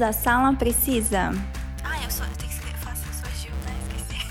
[0.00, 1.30] À Sala Precisa.
[1.84, 2.24] Ah, eu sou.
[2.24, 2.74] Eu tenho que ser.
[2.78, 3.96] Faço, eu sou a Gil, né?
[3.98, 4.28] Esqueci.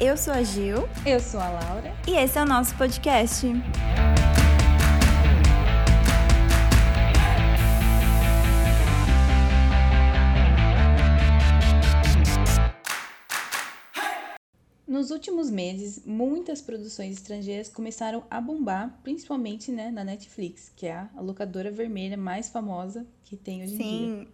[0.00, 1.92] Eu sou a Gil Eu sou a Laura.
[2.06, 3.46] e esse é o nosso podcast.
[14.86, 20.92] Nos últimos meses, muitas produções estrangeiras começaram a bombar, principalmente né, na Netflix, que é
[20.92, 24.28] a locadora vermelha mais famosa que tem hoje em dia.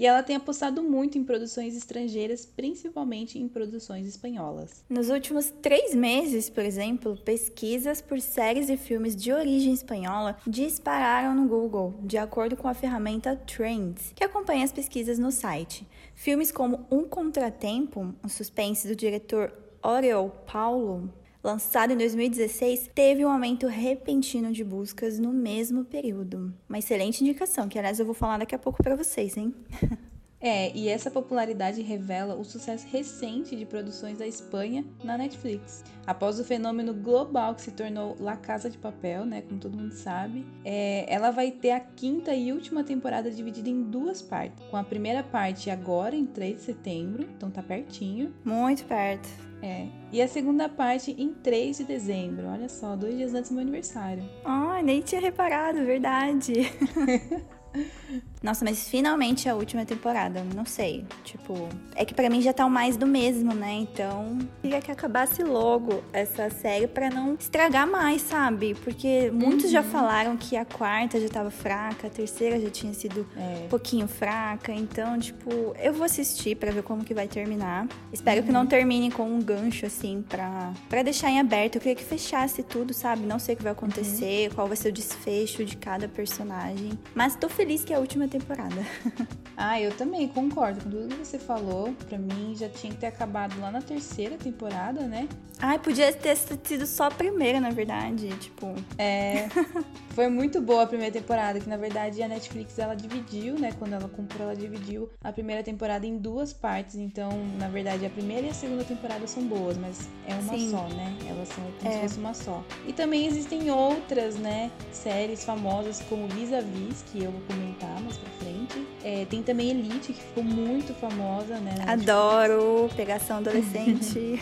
[0.00, 4.82] E ela tem apostado muito em produções estrangeiras, principalmente em produções espanholas.
[4.88, 11.34] nos últimos três meses, por exemplo, pesquisas por séries e filmes de origem espanhola dispararam
[11.34, 15.86] no Google, de acordo com a ferramenta Trends, que acompanha as pesquisas no site.
[16.14, 21.12] Filmes como Um Contratempo, um suspense do diretor Oriol Paulo,
[21.42, 26.52] lançado em 2016, teve um aumento repentino de buscas no mesmo período.
[26.68, 29.54] Uma excelente indicação, que aliás eu vou falar daqui a pouco pra vocês, hein?
[30.40, 35.84] É, e essa popularidade revela o sucesso recente de produções da Espanha na Netflix.
[36.06, 39.92] Após o fenômeno global que se tornou La Casa de Papel, né, como todo mundo
[39.92, 44.64] sabe, é, ela vai ter a quinta e última temporada dividida em duas partes.
[44.70, 48.34] Com a primeira parte agora, em 3 de setembro, então tá pertinho.
[48.44, 49.28] Muito perto.
[49.62, 53.54] É, e a segunda parte em 3 de dezembro, olha só, dois dias antes do
[53.54, 54.24] meu aniversário.
[54.42, 56.54] Ai, nem tinha reparado, verdade.
[58.42, 61.04] Nossa, mas finalmente a última temporada, não sei.
[61.24, 63.72] Tipo, é que pra mim já tá o mais do mesmo, né?
[63.74, 68.74] Então, queria que acabasse logo essa série pra não estragar mais, sabe?
[68.82, 73.26] Porque muitos já falaram que a quarta já tava fraca, a terceira já tinha sido
[73.36, 73.64] É.
[73.64, 74.72] um pouquinho fraca.
[74.72, 77.86] Então, tipo, eu vou assistir pra ver como que vai terminar.
[78.10, 81.74] Espero que não termine com um gancho, assim, pra, pra deixar em aberto.
[81.76, 83.26] Eu queria que fechasse tudo, sabe?
[83.26, 86.98] Não sei o que vai acontecer, qual vai ser o desfecho de cada personagem.
[87.14, 88.74] Mas tô feliz que a última temporada.
[89.62, 91.92] Ah, eu também concordo com tudo que você falou.
[92.08, 95.28] Pra mim já tinha que ter acabado lá na terceira temporada, né?
[95.60, 98.28] Ai, podia ter sido só a primeira, na verdade.
[98.38, 99.48] Tipo, É,
[100.16, 103.70] foi muito boa a primeira temporada, que na verdade a Netflix ela dividiu, né?
[103.78, 106.94] Quando ela comprou, ela dividiu a primeira temporada em duas partes.
[106.94, 107.28] Então,
[107.58, 110.70] na verdade, a primeira e a segunda temporada são boas, mas é uma Sim.
[110.70, 111.18] só, né?
[111.28, 111.96] Elas são como É.
[111.96, 112.64] se fosse uma só.
[112.86, 114.70] E também existem outras, né?
[114.90, 118.86] Séries famosas como Vis-a-Vis, que eu vou comentar mais pra frente.
[119.02, 121.74] É, tem também Elite, que ficou muito famosa, né?
[121.78, 122.08] Netflix.
[122.08, 124.40] adoro pegação adolescente.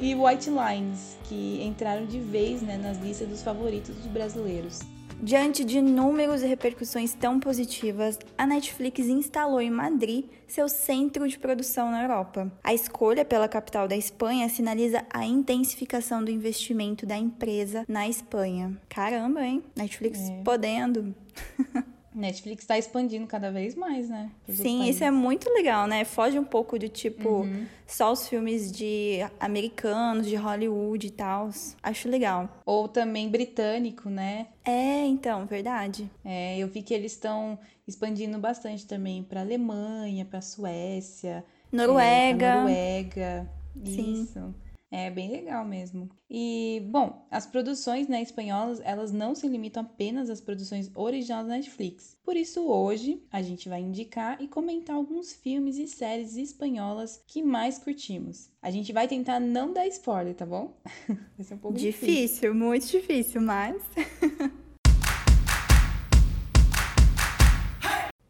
[0.00, 4.80] E White Lines, que entraram de vez né, nas listas dos favoritos dos brasileiros.
[5.22, 11.38] Diante de números e repercussões tão positivas, a Netflix instalou em Madrid seu centro de
[11.38, 12.50] produção na Europa.
[12.64, 18.80] A escolha pela capital da Espanha sinaliza a intensificação do investimento da empresa na Espanha.
[18.88, 19.62] Caramba, hein?
[19.76, 20.42] Netflix É.
[20.42, 21.14] podendo.
[22.12, 24.30] Netflix está expandindo cada vez mais, né?
[24.48, 26.04] Sim, isso é muito legal, né?
[26.04, 27.66] Foge um pouco do tipo Uhum.
[27.86, 31.50] só os filmes de americanos, de Hollywood e tal.
[31.80, 32.48] Acho legal.
[32.66, 34.48] Ou também britânico, né?
[34.64, 36.10] É, então, verdade.
[36.24, 37.56] É, eu vi que eles estão
[37.86, 42.54] expandindo bastante também para Alemanha, para Suécia, é, Noruega.
[42.56, 43.50] Noruega.
[43.84, 44.22] Sim.
[44.24, 44.54] Isso.
[44.92, 46.08] É bem legal mesmo.
[46.28, 51.54] E, bom, as produções né, espanholas, elas não se limitam apenas às produções originais da
[51.54, 52.18] Netflix.
[52.24, 57.40] Por isso, hoje, a gente vai indicar e comentar alguns filmes e séries espanholas que
[57.40, 58.50] mais curtimos.
[58.60, 60.76] A gente vai tentar não dar spoiler, tá bom?
[61.36, 62.14] Vai ser um pouco difícil.
[62.14, 63.80] Difícil, muito difícil, mas.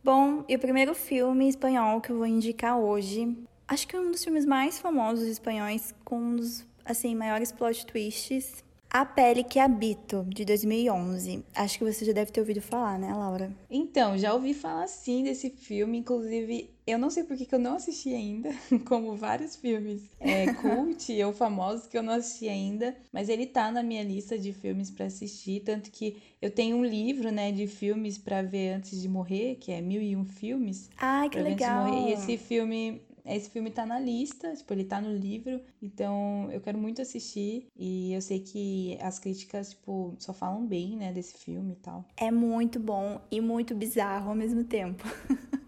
[0.02, 3.36] Bom, e o primeiro filme espanhol que eu vou indicar hoje,
[3.70, 7.86] acho que é um dos filmes mais famosos espanhóis, com um dos assim maiores plot
[7.86, 8.64] twists.
[8.92, 11.44] A Pele que Habito, de 2011.
[11.54, 13.52] Acho que você já deve ter ouvido falar, né, Laura?
[13.70, 17.76] Então, já ouvi falar sim desse filme, inclusive eu não sei por que eu não
[17.76, 18.50] assisti ainda,
[18.84, 23.70] como vários filmes é, cult ou famosos que eu não assisti ainda, mas ele tá
[23.70, 27.68] na minha lista de filmes pra assistir, tanto que eu tenho um livro, né, de
[27.68, 31.54] filmes pra ver antes de morrer, que é Mil e Um Filmes, Ai, que antes
[31.54, 31.84] de legal.
[31.84, 33.00] morrer, e esse filme...
[33.36, 37.68] Esse filme tá na lista, tipo, ele tá no livro, então eu quero muito assistir.
[37.76, 42.04] E eu sei que as críticas, tipo, só falam bem, né, desse filme e tal.
[42.16, 45.04] É muito bom e muito bizarro ao mesmo tempo.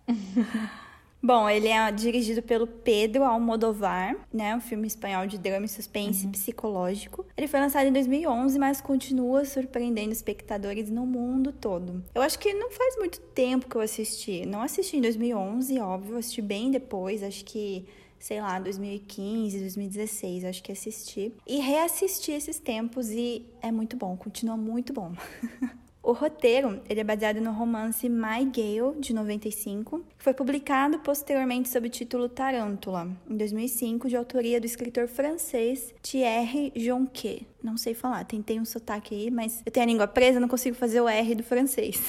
[1.25, 4.57] Bom, ele é dirigido pelo Pedro Almodovar, né?
[4.57, 7.25] Um filme espanhol de drama e suspense psicológico.
[7.37, 12.03] Ele foi lançado em 2011, mas continua surpreendendo espectadores no mundo todo.
[12.13, 14.45] Eu acho que não faz muito tempo que eu assisti.
[14.45, 17.87] Não assisti em 2011, óbvio, assisti bem depois, acho que
[18.19, 21.33] sei lá, 2015, 2016, acho que assisti.
[21.47, 25.13] E reassisti esses tempos e é muito bom, continua muito bom.
[26.03, 31.69] O roteiro ele é baseado no romance My Gale, de 95, que foi publicado posteriormente
[31.69, 37.47] sob o título Tarântula, em 2005, de autoria do escritor francês Thierry Jonquet.
[37.63, 40.75] Não sei falar, tentei um sotaque aí, mas eu tenho a língua presa, não consigo
[40.75, 42.01] fazer o R do francês.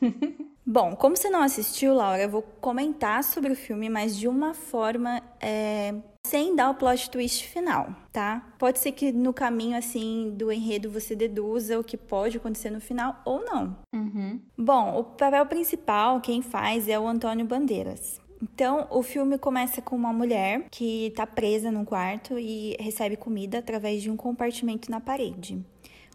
[0.66, 4.54] Bom, como você não assistiu, Laura, eu vou comentar sobre o filme, mas de uma
[4.54, 5.94] forma é,
[6.26, 8.54] sem dar o plot twist final, tá?
[8.58, 12.80] Pode ser que no caminho, assim, do enredo você deduza o que pode acontecer no
[12.80, 13.76] final ou não.
[13.94, 14.40] Uhum.
[14.56, 18.20] Bom, o papel principal, quem faz é o Antônio Bandeiras.
[18.42, 23.58] Então, o filme começa com uma mulher que tá presa num quarto e recebe comida
[23.58, 25.64] através de um compartimento na parede.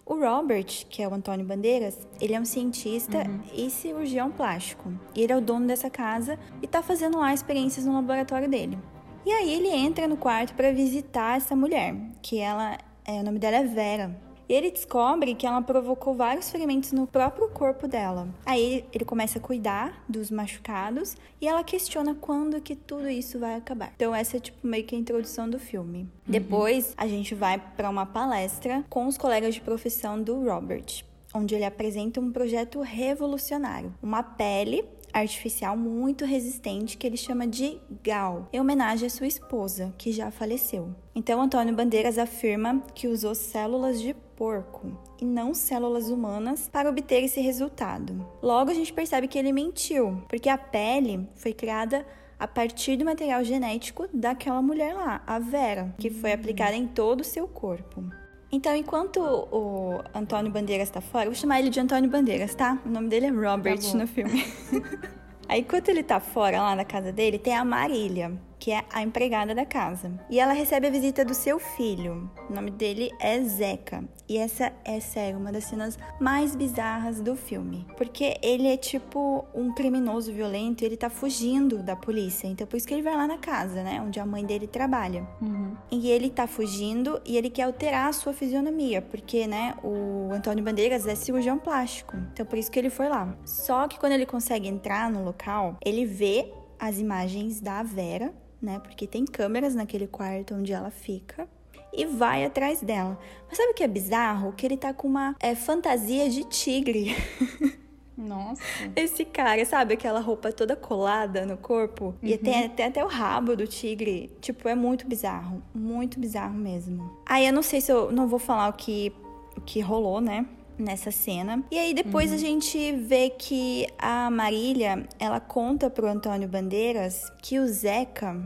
[0.10, 3.42] O Robert, que é o Antônio Bandeiras, ele é um cientista Uhum.
[3.54, 4.92] e cirurgião plástico.
[5.14, 8.76] E ele é o dono dessa casa e tá fazendo lá experiências no laboratório dele.
[9.24, 12.76] E aí ele entra no quarto para visitar essa mulher, que ela,
[13.06, 14.20] é, o nome dela é Vera.
[14.50, 18.28] E ele descobre que ela provocou vários ferimentos no próprio corpo dela.
[18.44, 23.54] Aí ele começa a cuidar dos machucados e ela questiona quando que tudo isso vai
[23.54, 23.94] acabar.
[23.96, 26.10] Então essa é tipo meio que a introdução do filme.
[26.26, 31.54] Depois a gente vai para uma palestra com os colegas de profissão do Robert, onde
[31.54, 34.84] ele apresenta um projeto revolucionário, uma pele
[35.14, 40.32] artificial muito resistente que ele chama de Gal, em homenagem à sua esposa, que já
[40.32, 40.94] faleceu.
[41.16, 47.24] Então Antônio Bandeiras afirma que usou células de porco e não células humanas para obter
[47.24, 48.26] esse resultado.
[48.42, 52.06] Logo a gente percebe que ele mentiu, porque a pele foi criada
[52.40, 57.20] a partir do material genético daquela mulher lá, a Vera, que foi aplicada em todo
[57.20, 58.10] o seu corpo.
[58.52, 62.80] Então, enquanto o Antônio Bandeiras está fora, eu vou chamar ele de Antônio Bandeiras, tá?
[62.84, 63.98] O nome dele é Robert bom.
[64.00, 64.44] no filme.
[65.48, 69.02] Aí, enquanto ele tá fora lá na casa dele, tem a Marília, que é a
[69.02, 70.12] empregada da casa.
[70.30, 72.30] E ela recebe a visita do seu filho.
[72.50, 74.04] O nome dele é Zeca.
[74.28, 77.88] E essa é, sério, uma das cenas mais bizarras do filme.
[77.98, 82.48] Porque ele é tipo um criminoso violento e ele tá fugindo da polícia.
[82.48, 84.02] Então, por isso que ele vai lá na casa, né?
[84.06, 85.28] Onde a mãe dele trabalha.
[85.42, 85.76] Uhum.
[85.90, 90.64] E ele tá fugindo e ele quer alterar a sua fisionomia, porque, né, o Antônio
[90.64, 92.16] Bandeiras é cirurgião plástico.
[92.34, 93.36] Então por isso que ele foi lá.
[93.46, 98.80] Só que quando ele consegue entrar no local, ele vê as imagens da Vera, né?
[98.80, 101.48] Porque tem câmeras naquele quarto onde ela fica.
[101.92, 103.18] E vai atrás dela.
[103.48, 104.54] Mas sabe o que é bizarro?
[104.54, 107.16] Que ele tá com uma é, fantasia de tigre.
[108.16, 108.62] Nossa.
[108.98, 112.14] Esse cara, sabe aquela roupa toda colada no corpo?
[112.22, 114.30] E tem, tem até o rabo do tigre.
[114.42, 115.64] Tipo, é muito bizarro.
[115.74, 117.10] Muito bizarro mesmo.
[117.26, 119.14] Aí eu não sei se eu não vou falar o que,
[119.56, 120.46] o que rolou, né?
[120.80, 121.64] Nessa cena.
[121.70, 127.60] E aí depois a gente vê que a Marília, ela conta pro Antônio Bandeiras que
[127.60, 128.42] o Zeca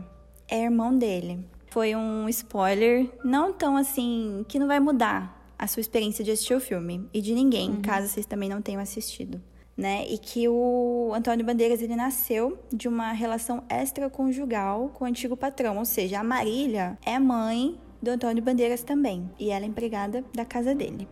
[0.48, 1.46] é irmão dele.
[1.70, 6.54] Foi um spoiler, não tão assim, que não vai mudar a sua experiência de assistir
[6.54, 7.08] o filme.
[7.14, 9.40] E de ninguém, caso vocês também não tenham assistido
[9.76, 10.06] né?
[10.08, 15.78] E que o Antônio Bandeiras ele nasceu de uma relação extraconjugal com o antigo patrão,
[15.78, 20.44] ou seja, a Marília é mãe do Antônio Bandeiras também, e ela é empregada da
[20.44, 21.08] casa dele.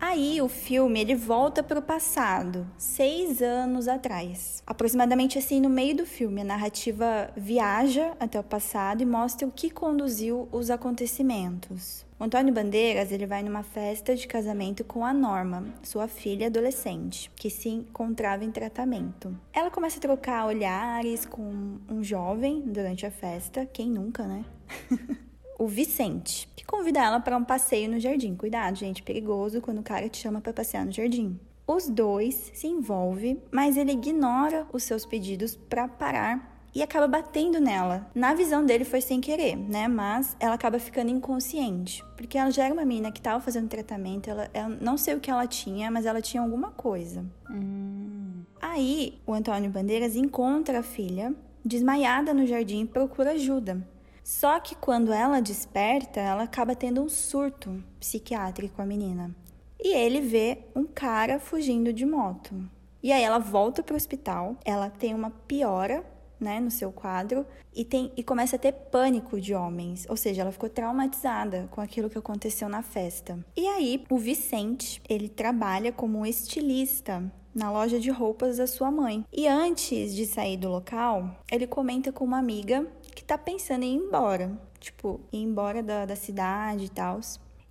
[0.00, 4.62] Aí o filme ele volta para o passado, seis anos atrás.
[4.66, 9.52] Aproximadamente assim no meio do filme, a narrativa viaja até o passado e mostra o
[9.52, 12.04] que conduziu os acontecimentos.
[12.18, 17.30] O Antônio Bandeiras ele vai numa festa de casamento com a Norma, sua filha adolescente,
[17.36, 19.38] que se encontrava em tratamento.
[19.52, 24.44] Ela começa a trocar olhares com um jovem durante a festa, quem nunca, né?
[25.58, 28.34] o Vicente, que convida ela para um passeio no jardim.
[28.34, 31.38] Cuidado, gente, perigoso quando o cara te chama para passear no jardim.
[31.66, 37.58] Os dois se envolvem, mas ele ignora os seus pedidos para parar e acaba batendo
[37.58, 38.08] nela.
[38.14, 39.88] Na visão dele foi sem querer, né?
[39.88, 44.28] Mas ela acaba ficando inconsciente, porque ela já era uma menina que estava fazendo tratamento,
[44.28, 47.24] ela, ela não sei o que ela tinha, mas ela tinha alguma coisa.
[47.50, 48.42] Hum.
[48.60, 51.34] Aí, o Antônio Bandeiras encontra a filha
[51.64, 53.82] desmaiada no jardim e procura ajuda.
[54.26, 59.32] Só que quando ela desperta, ela acaba tendo um surto psiquiátrico, a menina.
[59.78, 62.52] E ele vê um cara fugindo de moto.
[63.00, 66.04] E aí ela volta para o hospital, ela tem uma piora,
[66.40, 70.42] né, no seu quadro e tem e começa a ter pânico de homens, ou seja,
[70.42, 73.38] ela ficou traumatizada com aquilo que aconteceu na festa.
[73.56, 77.22] E aí o Vicente, ele trabalha como estilista
[77.54, 79.24] na loja de roupas da sua mãe.
[79.32, 82.86] E antes de sair do local, ele comenta com uma amiga
[83.26, 87.20] tá pensando em ir embora, tipo, ir embora da, da cidade e tal.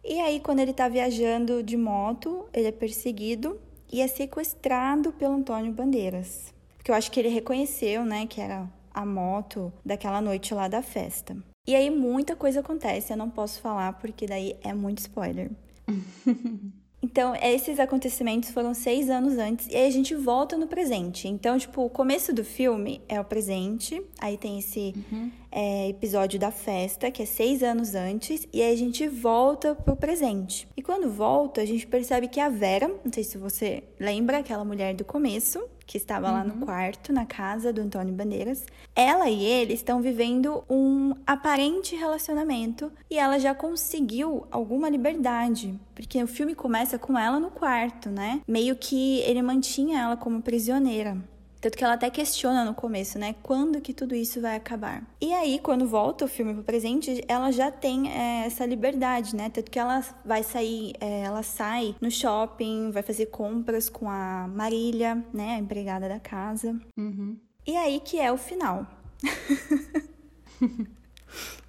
[0.04, 3.60] E aí, quando ele tá viajando de moto, ele é perseguido
[3.92, 6.54] e é sequestrado pelo Antônio Bandeiras.
[6.78, 10.82] Porque eu acho que ele reconheceu, né, que era a moto daquela noite lá da
[10.82, 11.36] festa.
[11.68, 15.50] E aí muita coisa acontece, eu não posso falar porque daí é muito spoiler.
[17.06, 21.28] Então, esses acontecimentos foram seis anos antes e aí a gente volta no presente.
[21.28, 25.30] Então, tipo, o começo do filme é o presente, aí tem esse uhum.
[25.52, 29.96] é, episódio da festa, que é seis anos antes, e aí a gente volta pro
[29.96, 30.68] presente.
[30.76, 34.66] E quando volta, a gente percebe que a Vera, não sei se você lembra, aquela
[34.66, 36.60] mulher do começo, que estava lá no uhum.
[36.62, 38.66] quarto, na casa do Antônio Bandeiras.
[38.96, 46.22] Ela e ele estão vivendo um aparente relacionamento e ela já conseguiu alguma liberdade, porque
[46.24, 48.42] o filme começa com ela no quarto, né?
[48.48, 51.18] Meio que ele mantinha ela como prisioneira.
[51.66, 53.34] Tanto que ela até questiona no começo, né?
[53.42, 55.02] Quando que tudo isso vai acabar?
[55.20, 59.50] E aí, quando volta o filme pro presente, ela já tem é, essa liberdade, né?
[59.50, 64.48] Tanto que ela vai sair, é, ela sai no shopping, vai fazer compras com a
[64.48, 65.56] Marília, né?
[65.56, 66.80] A empregada da casa.
[66.96, 67.36] Uhum.
[67.66, 68.86] E aí que é o final.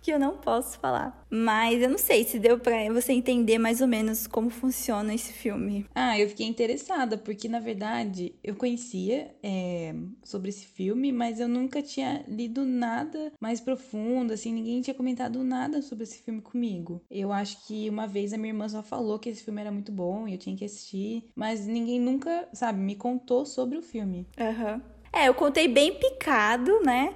[0.06, 1.26] que eu não posso falar.
[1.28, 5.32] Mas eu não sei se deu pra você entender mais ou menos como funciona esse
[5.32, 5.84] filme.
[5.92, 11.48] Ah, eu fiquei interessada, porque na verdade eu conhecia é, sobre esse filme, mas eu
[11.48, 17.02] nunca tinha lido nada mais profundo, assim, ninguém tinha comentado nada sobre esse filme comigo.
[17.10, 19.90] Eu acho que uma vez a minha irmã só falou que esse filme era muito
[19.90, 24.24] bom e eu tinha que assistir, mas ninguém nunca, sabe, me contou sobre o filme.
[24.38, 24.74] Aham.
[24.74, 24.96] Uhum.
[25.12, 27.14] É, eu contei bem picado, né?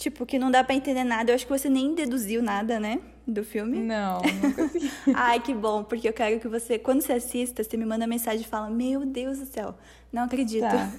[0.00, 1.30] Tipo, que não dá para entender nada.
[1.30, 3.02] Eu acho que você nem deduziu nada, né?
[3.26, 3.80] Do filme.
[3.80, 4.90] Não, nunca vi.
[5.14, 8.40] Ai, que bom, porque eu quero que você, quando você assista, você me manda mensagem
[8.40, 9.74] e fala: Meu Deus do céu,
[10.10, 10.62] não acredito.
[10.62, 10.90] Tá.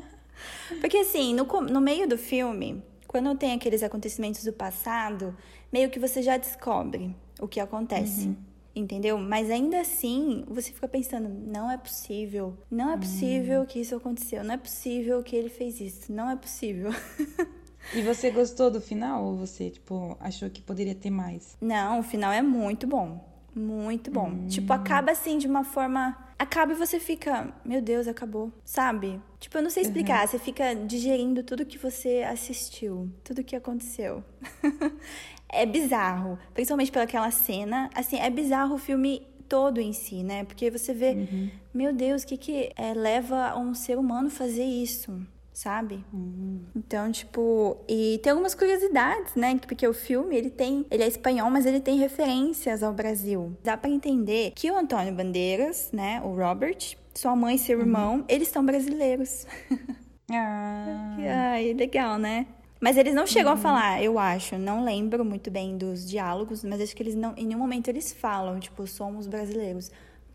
[0.80, 5.36] porque assim, no, no meio do filme, quando tem aqueles acontecimentos do passado,
[5.70, 8.28] meio que você já descobre o que acontece.
[8.28, 8.36] Uhum.
[8.74, 9.18] Entendeu?
[9.18, 12.56] Mas ainda assim, você fica pensando: não é possível.
[12.70, 13.66] Não é possível hum.
[13.66, 14.42] que isso aconteceu.
[14.42, 16.10] Não é possível que ele fez isso.
[16.10, 16.90] Não é possível.
[17.94, 21.56] E você gostou do final ou você, tipo, achou que poderia ter mais?
[21.60, 23.28] Não, o final é muito bom.
[23.54, 24.28] Muito bom.
[24.28, 24.46] Hum.
[24.48, 26.16] Tipo, acaba assim de uma forma.
[26.38, 28.52] Acaba e você fica, meu Deus, acabou.
[28.64, 29.20] Sabe?
[29.38, 30.22] Tipo, eu não sei explicar.
[30.22, 30.28] Uhum.
[30.28, 34.24] Você fica digerindo tudo que você assistiu, tudo que aconteceu.
[35.48, 36.38] é bizarro.
[36.54, 37.90] Principalmente pelaquela cena.
[37.94, 40.44] Assim, é bizarro o filme todo em si, né?
[40.44, 41.50] Porque você vê, uhum.
[41.74, 45.20] meu Deus, o que que é, leva um ser humano a fazer isso?
[45.60, 46.02] Sabe?
[46.10, 46.62] Uhum.
[46.74, 49.58] Então, tipo, e tem algumas curiosidades, né?
[49.58, 53.54] Porque o filme, ele tem, ele é espanhol, mas ele tem referências ao Brasil.
[53.62, 57.84] Dá para entender que o Antônio Bandeiras, né, o Robert, sua mãe e seu uhum.
[57.84, 59.46] irmão, eles são brasileiros.
[60.32, 61.16] Ah.
[61.54, 62.46] Ai, legal, né?
[62.80, 63.58] Mas eles não chegam uhum.
[63.58, 64.56] a falar, eu acho.
[64.56, 67.34] Não lembro muito bem dos diálogos, mas acho que eles não.
[67.36, 69.90] Em nenhum momento eles falam, tipo, somos brasileiros.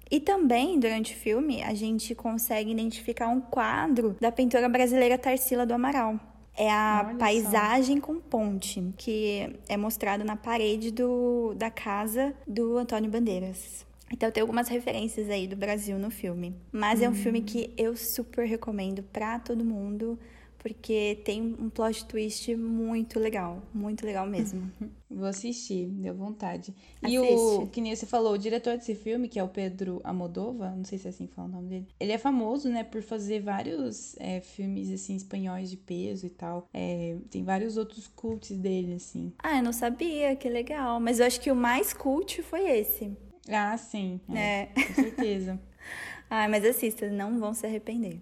[0.09, 5.65] E também, durante o filme, a gente consegue identificar um quadro da pintora brasileira Tarsila
[5.65, 6.19] do Amaral.
[6.57, 8.05] É a Olha paisagem só.
[8.05, 13.85] com ponte, que é mostrado na parede do, da casa do Antônio Bandeiras.
[14.11, 16.55] Então tem algumas referências aí do Brasil no filme.
[16.71, 17.43] Mas é um filme hum.
[17.43, 20.17] que eu super recomendo para todo mundo
[20.65, 24.71] porque tem um plot twist muito legal, muito legal mesmo.
[25.07, 26.73] Vou assistir, deu vontade.
[27.03, 27.13] Assiste.
[27.13, 30.71] E o, que nem você falou, o diretor desse filme, que é o Pedro Amodova,
[30.71, 33.03] não sei se é assim que fala o nome dele, ele é famoso, né, por
[33.03, 36.67] fazer vários é, filmes, assim, espanhóis de peso e tal.
[36.73, 39.33] É, tem vários outros cults dele, assim.
[39.37, 40.99] Ah, eu não sabia, que legal.
[40.99, 43.15] Mas eu acho que o mais cult foi esse.
[43.47, 44.19] Ah, sim.
[44.33, 44.65] É, é.
[44.73, 45.59] Com certeza.
[46.27, 48.19] ah, mas assista, não vão se arrepender.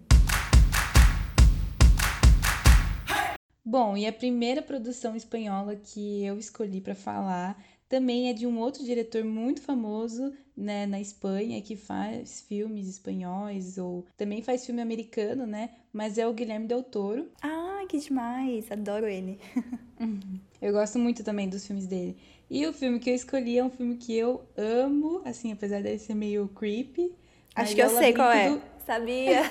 [3.64, 7.56] Bom, e a primeira produção espanhola que eu escolhi para falar
[7.88, 13.78] também é de um outro diretor muito famoso né, na Espanha que faz filmes espanhóis
[13.78, 15.70] ou também faz filme americano, né?
[15.92, 17.30] Mas é o Guilherme Del Toro.
[17.42, 18.70] Ah, que demais!
[18.70, 19.38] Adoro ele.
[20.60, 22.16] eu gosto muito também dos filmes dele.
[22.50, 25.98] E o filme que eu escolhi é um filme que eu amo, assim, apesar dele
[25.98, 27.12] ser meio creepy.
[27.54, 28.50] Acho que eu é sei qual é.
[28.50, 28.62] Do...
[28.84, 29.42] Sabia!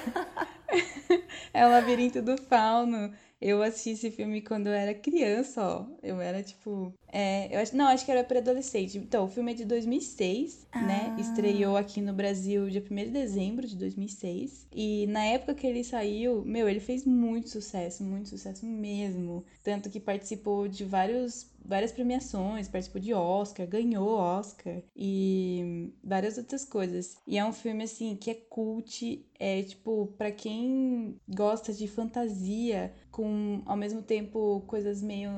[1.53, 3.11] é o Labirinto do Fauno.
[3.45, 5.85] Eu assisti esse filme quando eu era criança, ó.
[6.01, 6.93] Eu era tipo.
[7.11, 8.97] É, eu acho, não, acho que era pré-adolescente.
[8.97, 10.79] Então, o filme é de 2006, né?
[10.79, 10.81] ah.
[10.81, 11.17] né?
[11.19, 14.65] Estreou aqui no Brasil dia 1 de dezembro de 2006.
[14.71, 19.43] E na época que ele saiu, meu, ele fez muito sucesso, muito sucesso mesmo.
[19.61, 26.65] Tanto que participou de vários várias premiações, participou de Oscar, ganhou Oscar e várias outras
[26.65, 27.15] coisas.
[27.25, 32.93] E é um filme assim que é cult, é tipo para quem gosta de fantasia
[33.13, 35.31] com ao mesmo tempo coisas meio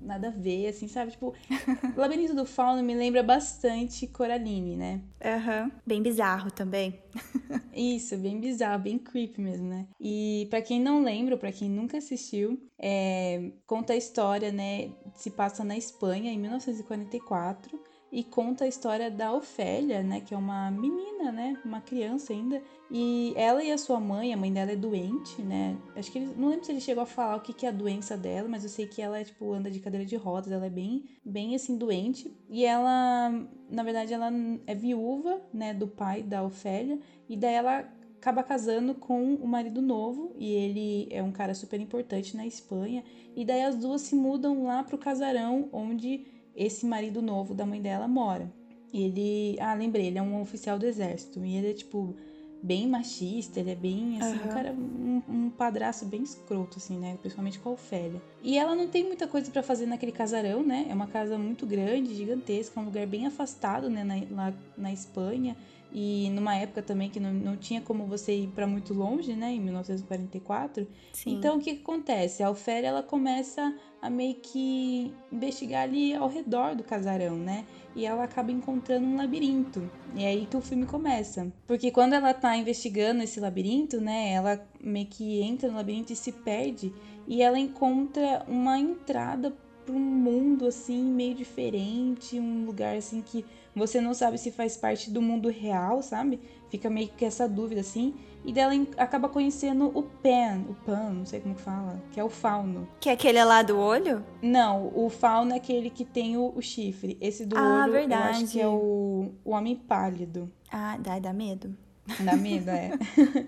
[0.00, 1.12] nada a ver, assim, sabe?
[1.12, 1.32] Tipo,
[1.96, 5.00] Labirinto do Fauno me lembra bastante Coraline, né?
[5.24, 5.64] Aham.
[5.66, 5.70] Uhum.
[5.86, 7.00] Bem bizarro também.
[7.72, 9.86] Isso, bem bizarro, bem creepy mesmo, né?
[10.00, 14.90] E para quem não lembra, para quem nunca assistiu, é, conta a história, né?
[15.14, 17.78] Se passa na Espanha em 1944
[18.12, 22.62] e conta a história da Ofélia, né, que é uma menina, né, uma criança ainda,
[22.90, 25.78] e ela e a sua mãe, a mãe dela é doente, né?
[25.96, 27.72] Acho que ele, não lembro se ele chegou a falar o que, que é a
[27.72, 30.66] doença dela, mas eu sei que ela é tipo anda de cadeira de rodas, ela
[30.66, 33.30] é bem, bem assim doente, e ela,
[33.70, 34.30] na verdade, ela
[34.66, 37.90] é viúva, né, do pai da Ofélia, e daí ela
[38.22, 43.02] acaba casando com o marido novo e ele é um cara super importante na Espanha.
[43.34, 46.24] E daí as duas se mudam lá pro casarão onde
[46.56, 48.52] esse marido novo da mãe dela mora.
[48.92, 52.14] Ele, ah, lembrei, ele é um oficial do exército e ele é tipo
[52.62, 54.44] bem machista, ele é bem assim, uhum.
[54.44, 58.22] um cara um, um padraço bem escroto assim, né, principalmente com a Ofélia.
[58.40, 60.86] E ela não tem muita coisa para fazer naquele casarão, né?
[60.88, 65.56] É uma casa muito grande, gigantesca, um lugar bem afastado, né, na, lá na Espanha
[65.92, 69.52] e numa época também que não, não tinha como você ir para muito longe, né,
[69.52, 70.86] em 1944.
[71.12, 71.34] Sim.
[71.34, 72.42] Então o que, que acontece?
[72.42, 77.64] A Ofélia ela começa a meio que investigar ali ao redor do casarão, né?
[77.94, 79.88] E ela acaba encontrando um labirinto.
[80.16, 81.52] E é aí que o filme começa.
[81.66, 86.16] Porque quando ela tá investigando esse labirinto, né, ela meio que entra no labirinto e
[86.16, 86.92] se perde
[87.28, 93.44] e ela encontra uma entrada para um mundo assim meio diferente, um lugar assim que
[93.74, 96.40] você não sabe se faz parte do mundo real, sabe?
[96.68, 98.14] Fica meio que essa dúvida assim.
[98.44, 102.28] E dela acaba conhecendo o Pen, o Pan, não sei como fala, que é o
[102.28, 102.88] fauno.
[103.00, 104.24] Que é aquele lá do olho?
[104.42, 107.16] Não, o fauno é aquele que tem o, o chifre.
[107.20, 108.22] Esse do ah, olho, verdade.
[108.22, 110.50] eu acho que é o, o homem pálido.
[110.70, 111.76] Ah, dá, dá medo.
[112.20, 112.90] Dá medo, é.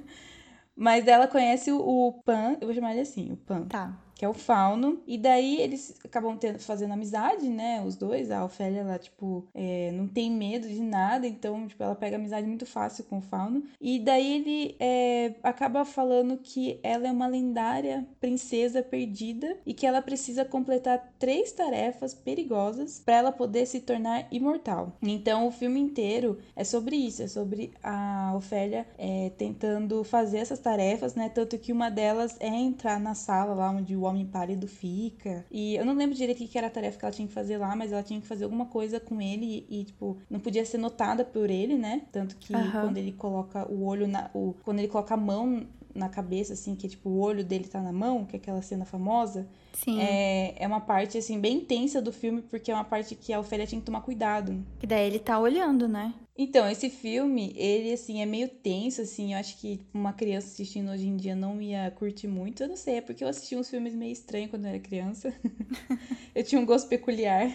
[0.76, 3.66] Mas ela conhece o, o Pan, eu vou chamar ele assim, o Pan.
[3.66, 5.02] Tá que é o Fauno.
[5.06, 7.82] E daí eles acabam tendo, fazendo amizade, né?
[7.86, 8.30] Os dois.
[8.30, 12.46] A Ofélia, ela, tipo, é, não tem medo de nada, então, tipo, ela pega amizade
[12.46, 13.62] muito fácil com o Fauno.
[13.78, 19.86] E daí ele é, acaba falando que ela é uma lendária princesa perdida e que
[19.86, 24.96] ela precisa completar três tarefas perigosas para ela poder se tornar imortal.
[25.02, 30.60] Então, o filme inteiro é sobre isso, é sobre a Ofélia é, tentando fazer essas
[30.60, 31.28] tarefas, né?
[31.28, 35.44] Tanto que uma delas é entrar na sala lá onde o homem pálido fica.
[35.50, 37.58] E eu não lembro direito o que era a tarefa que ela tinha que fazer
[37.58, 40.78] lá, mas ela tinha que fazer alguma coisa com ele e, tipo, não podia ser
[40.78, 42.02] notada por ele, né?
[42.12, 42.70] Tanto que uhum.
[42.70, 44.30] quando ele coloca o olho na.
[44.32, 47.80] O, quando ele coloca a mão na cabeça, assim, que tipo, o olho dele tá
[47.80, 49.46] na mão, que é aquela cena famosa.
[49.72, 50.00] Sim.
[50.00, 53.40] É, é uma parte, assim, bem intensa do filme, porque é uma parte que a
[53.40, 54.64] Ofélia tinha que tomar cuidado.
[54.78, 56.14] Que daí ele tá olhando, né?
[56.36, 60.90] Então, esse filme, ele, assim, é meio tenso, assim, eu acho que uma criança assistindo
[60.90, 63.70] hoje em dia não ia curtir muito, eu não sei, é porque eu assisti uns
[63.70, 65.32] filmes meio estranhos quando eu era criança.
[66.34, 67.52] eu tinha um gosto peculiar.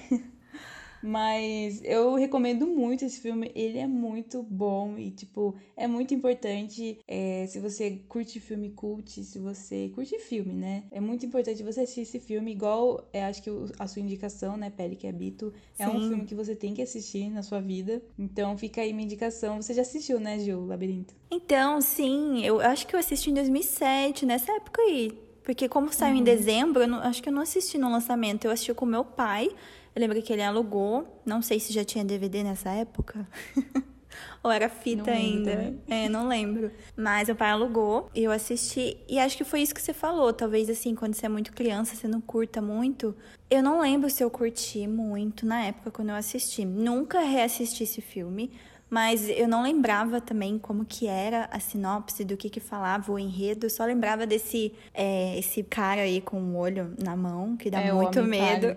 [1.02, 3.52] Mas eu recomendo muito esse filme.
[3.56, 7.00] Ele é muito bom e, tipo, é muito importante.
[7.08, 10.84] É, se você curte filme cult, se você curte filme, né?
[10.92, 14.70] É muito importante você assistir esse filme, igual é, acho que a sua indicação, né,
[14.70, 15.92] Pele que Habito, é Sim.
[15.92, 18.02] um filme que você tem que assistir na sua vida.
[18.18, 19.62] Então fica aí minha indicação.
[19.62, 21.14] Você já assistiu, né, Gil, Labirinto?
[21.32, 25.12] Então, sim, eu acho que eu assisti em 2007, nessa época aí.
[25.44, 26.22] Porque como saiu uhum.
[26.22, 28.46] em dezembro, eu não, acho que eu não assisti no lançamento.
[28.46, 29.50] Eu assisti com meu pai.
[29.96, 33.28] Eu lembro que ele alugou, não sei se já tinha DVD nessa época.
[34.44, 35.52] Ou era fita ainda.
[35.52, 35.82] Também.
[35.88, 36.72] É, não lembro.
[36.96, 38.98] Mas meu pai alugou e eu assisti.
[39.08, 40.32] E acho que foi isso que você falou.
[40.34, 43.16] Talvez assim, quando você é muito criança, você não curta muito.
[43.50, 46.66] Eu não lembro se eu curti muito na época quando eu assisti.
[46.66, 48.52] Nunca reassisti esse filme.
[48.90, 53.20] Mas eu não lembrava também como que era a sinopse, do que que falava o
[53.20, 53.68] enredo.
[53.68, 57.82] Eu só lembrava desse é, esse cara aí com o olho na mão, que dá
[57.82, 58.76] é, muito medo.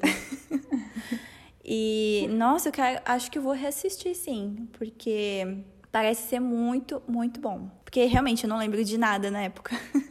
[1.64, 5.59] e, nossa, eu quero, acho que eu vou reassistir sim, porque
[5.90, 7.70] parece ser muito, muito bom.
[7.83, 9.79] Porque realmente eu não lembro de nada na época.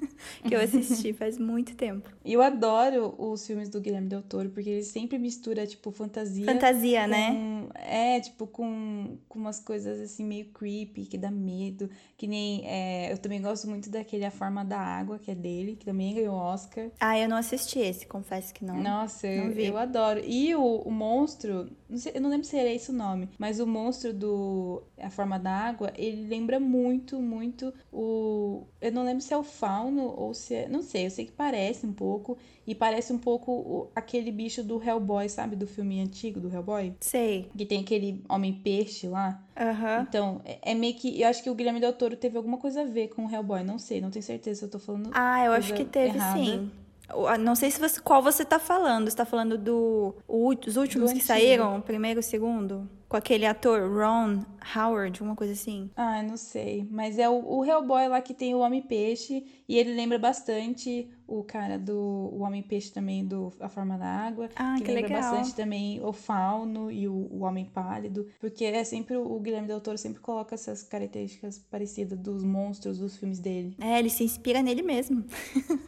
[0.47, 2.09] que eu assisti faz muito tempo.
[2.25, 6.45] E eu adoro os filmes do Guilherme Del Toro, porque ele sempre mistura, tipo, fantasia.
[6.45, 7.07] Fantasia, com...
[7.09, 7.67] né?
[7.75, 11.89] É, tipo, com, com umas coisas assim meio creepy, que dá medo.
[12.17, 12.65] Que nem.
[12.65, 13.11] É...
[13.11, 16.35] eu também gosto muito daquele A Forma da Água, que é dele, que também ganhou
[16.35, 16.89] Oscar.
[16.99, 18.81] Ah, eu não assisti esse, confesso que não.
[18.81, 20.21] Nossa, não eu, adoro.
[20.25, 23.59] E o, o monstro, não sei, eu não lembro se era esse o nome, mas
[23.59, 28.65] o monstro do A Forma da Água, ele lembra muito, muito o.
[28.79, 30.67] Eu não lembro se é o fauno ou se é.
[30.67, 32.37] Não sei, eu sei que parece um pouco.
[32.65, 35.55] E parece um pouco o, aquele bicho do Hellboy, sabe?
[35.55, 36.93] Do filme antigo do Hellboy?
[36.99, 37.49] Sei.
[37.57, 39.41] Que tem aquele homem-peixe lá.
[39.59, 40.01] Uhum.
[40.03, 41.19] Então, é, é, meio que.
[41.21, 43.63] Eu acho que o Guilherme Del Toro teve alguma coisa a ver com o Hellboy.
[43.63, 45.09] Não sei, não tenho certeza se eu tô falando.
[45.13, 46.39] Ah, eu acho que teve errada.
[46.39, 46.71] sim.
[47.41, 49.09] Não sei se você, qual você tá falando.
[49.09, 50.15] Você tá falando do.
[50.27, 51.27] O, os últimos do que antigo.
[51.27, 51.77] saíram?
[51.77, 52.87] O primeiro, o segundo?
[53.11, 54.39] Com aquele ator Ron
[54.73, 55.89] Howard, uma coisa assim.
[55.97, 56.87] Ah, não sei.
[56.89, 59.45] Mas é o, o Hellboy lá que tem o Homem-Peixe.
[59.67, 64.49] E ele lembra bastante o cara do o Homem-Peixe também, do A Forma da Água.
[64.55, 65.21] Ah, que, lembra legal.
[65.23, 68.29] bastante também o Fauno e o, o Homem Pálido.
[68.39, 73.17] Porque é sempre o Guilherme Del Toro sempre coloca essas características parecidas dos monstros dos
[73.17, 73.75] filmes dele.
[73.81, 75.25] É, ele se inspira nele mesmo.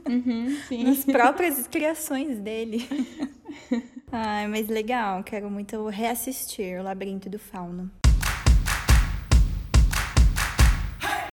[0.09, 0.83] Uhum, sim.
[0.83, 2.85] Nas próprias criações dele.
[4.15, 5.23] Ai, mas legal.
[5.23, 7.89] Quero muito reassistir O Labirinto do Fauno.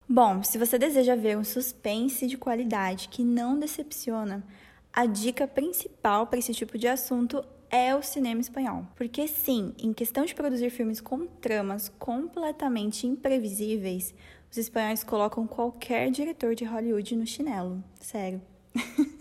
[0.06, 4.44] Bom, se você deseja ver um suspense de qualidade que não decepciona,
[4.92, 8.86] a dica principal para esse tipo de assunto é o cinema espanhol.
[8.94, 14.14] Porque sim, em questão de produzir filmes com tramas completamente imprevisíveis,
[14.50, 17.82] os espanhóis colocam qualquer diretor de Hollywood no chinelo.
[17.98, 18.42] Sério.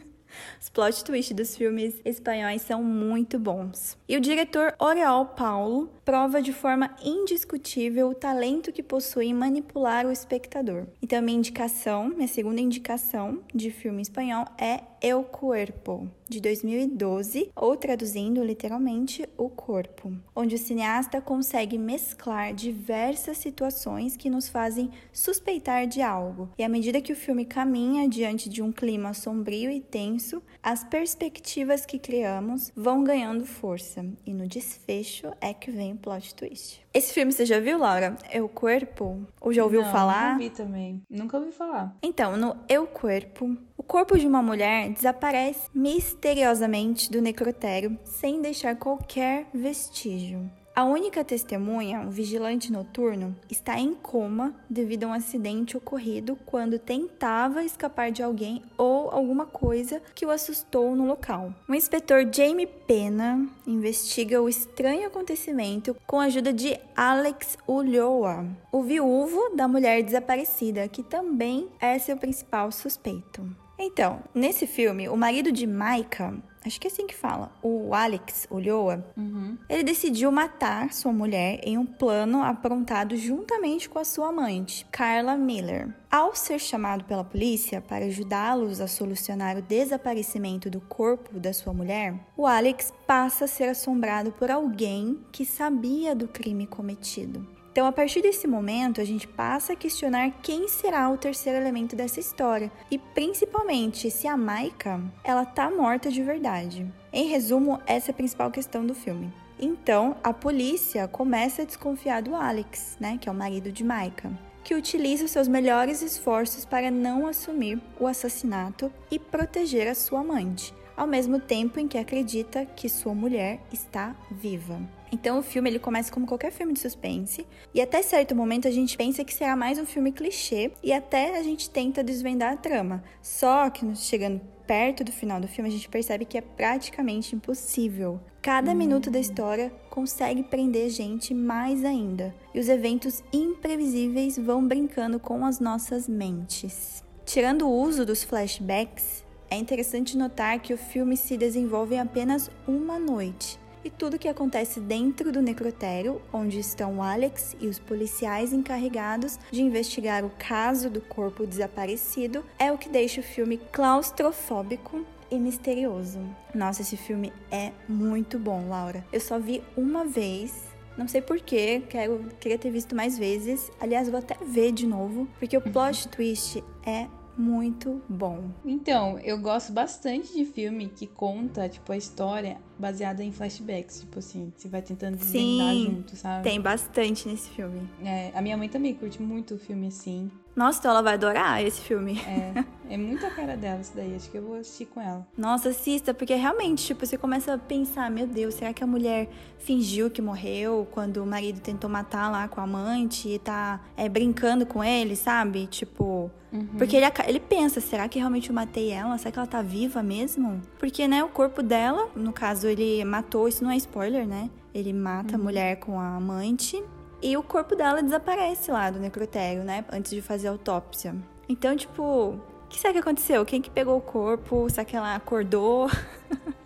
[0.61, 3.97] Os plot twists dos filmes espanhóis são muito bons.
[4.07, 10.05] E o diretor Oriol Paulo prova de forma indiscutível o talento que possui em manipular
[10.05, 10.85] o espectador.
[11.01, 17.77] Então, minha indicação, minha segunda indicação de filme espanhol é El Cuerpo, de 2012, ou
[17.77, 25.85] traduzindo literalmente, O Corpo, onde o cineasta consegue mesclar diversas situações que nos fazem suspeitar
[25.85, 26.49] de algo.
[26.57, 30.83] E à medida que o filme caminha diante de um clima sombrio e tenso, as
[30.83, 36.83] perspectivas que criamos vão ganhando força, e no desfecho é que vem o plot twist.
[36.91, 38.17] Esse filme você já viu, Laura?
[38.31, 39.27] El Cuerpo?
[39.39, 40.33] Ou já ouviu Não, falar?
[40.33, 41.03] Nunca vi também.
[41.07, 41.95] Nunca ouvi falar.
[42.01, 48.75] Então, no Eu Corpo, o corpo de uma mulher desaparece misteriosamente do necrotério sem deixar
[48.75, 50.49] qualquer vestígio.
[50.75, 56.77] A única testemunha, um vigilante noturno, está em coma devido a um acidente ocorrido quando
[56.77, 61.53] tentava escapar de alguém ou alguma coisa que o assustou no local.
[61.69, 68.83] O inspetor Jamie Pena investiga o estranho acontecimento com a ajuda de Alex Ulloa, o
[68.83, 73.49] viúvo da mulher desaparecida, que também é seu principal suspeito.
[73.79, 76.33] Então, nesse filme, o marido de Maika,
[76.65, 79.57] acho que é assim que fala, o Alex Ulloa, Uhum.
[79.69, 85.35] ele decidiu matar sua mulher em um plano aprontado juntamente com a sua amante, Carla
[85.37, 85.93] Miller.
[86.11, 91.73] Ao ser chamado pela polícia para ajudá-los a solucionar o desaparecimento do corpo da sua
[91.73, 97.45] mulher, o Alex passa a ser assombrado por alguém que sabia do crime cometido.
[97.75, 101.93] Então, a partir desse momento, a gente passa a questionar quem será o terceiro elemento
[101.93, 106.89] dessa história e principalmente se a Maika, ela tá morta de verdade.
[107.11, 109.29] Em resumo, essa é a principal questão do filme.
[109.59, 114.31] Então, a polícia começa a desconfiar do Alex, né, que é o marido de Maika,
[114.63, 120.73] que utiliza seus melhores esforços para não assumir o assassinato e proteger a sua amante,
[120.95, 124.79] ao mesmo tempo em que acredita que sua mulher está viva.
[125.15, 128.71] Então o filme ele começa como qualquer filme de suspense e até certo momento a
[128.71, 132.57] gente pensa que será mais um filme clichê e até a gente tenta desvendar a
[132.57, 133.01] trama.
[133.21, 138.19] Só que chegando perto do final do filme a gente percebe que é praticamente impossível.
[138.41, 144.67] Cada minuto da história consegue prender a gente mais ainda e os eventos imprevisíveis vão
[144.67, 147.01] brincando com as nossas mentes.
[147.23, 152.51] Tirando o uso dos flashbacks, é interessante notar que o filme se desenvolve em apenas
[152.67, 157.77] uma noite e tudo que acontece dentro do necrotério, onde estão o Alex e os
[157.77, 163.59] policiais encarregados de investigar o caso do corpo desaparecido, é o que deixa o filme
[163.71, 166.19] claustrofóbico e misterioso.
[166.53, 169.05] Nossa, esse filme é muito bom, Laura.
[169.13, 170.63] Eu só vi uma vez.
[170.97, 173.71] Não sei porquê, quero, queria ter visto mais vezes.
[173.79, 178.49] Aliás, vou até ver de novo, porque o plot twist é muito bom.
[178.63, 184.01] Então, eu gosto bastante de filme que conta, tipo, a história baseada em flashbacks.
[184.01, 186.43] Tipo assim, você vai tentando desvendar Sim, junto, sabe?
[186.43, 187.87] Tem bastante nesse filme.
[188.03, 190.31] É, a minha mãe também curte muito filme assim.
[190.55, 192.19] Nossa, então ela vai adorar esse filme.
[192.25, 192.63] É,
[192.93, 194.15] é muito a cara dela isso daí.
[194.15, 195.27] Acho que eu vou assistir com ela.
[195.37, 199.27] Nossa, assista, porque realmente, tipo, você começa a pensar, meu Deus, será que a mulher
[199.59, 204.07] fingiu que morreu quando o marido tentou matar lá com a amante e tá é,
[204.07, 205.67] brincando com ele, sabe?
[205.67, 206.31] Tipo.
[206.77, 209.17] Porque ele, ele pensa, será que realmente eu matei ela?
[209.17, 210.61] Será que ela tá viva mesmo?
[210.79, 214.49] Porque, né, o corpo dela, no caso, ele matou, isso não é spoiler, né?
[214.73, 216.81] Ele mata a mulher com a amante
[217.25, 219.83] e o corpo dela desaparece lá do necrotério, né?
[219.91, 221.15] Antes de fazer a autópsia.
[221.49, 223.43] Então, tipo, o que será que aconteceu?
[223.43, 224.69] Quem que pegou o corpo?
[224.69, 225.89] Será que ela acordou?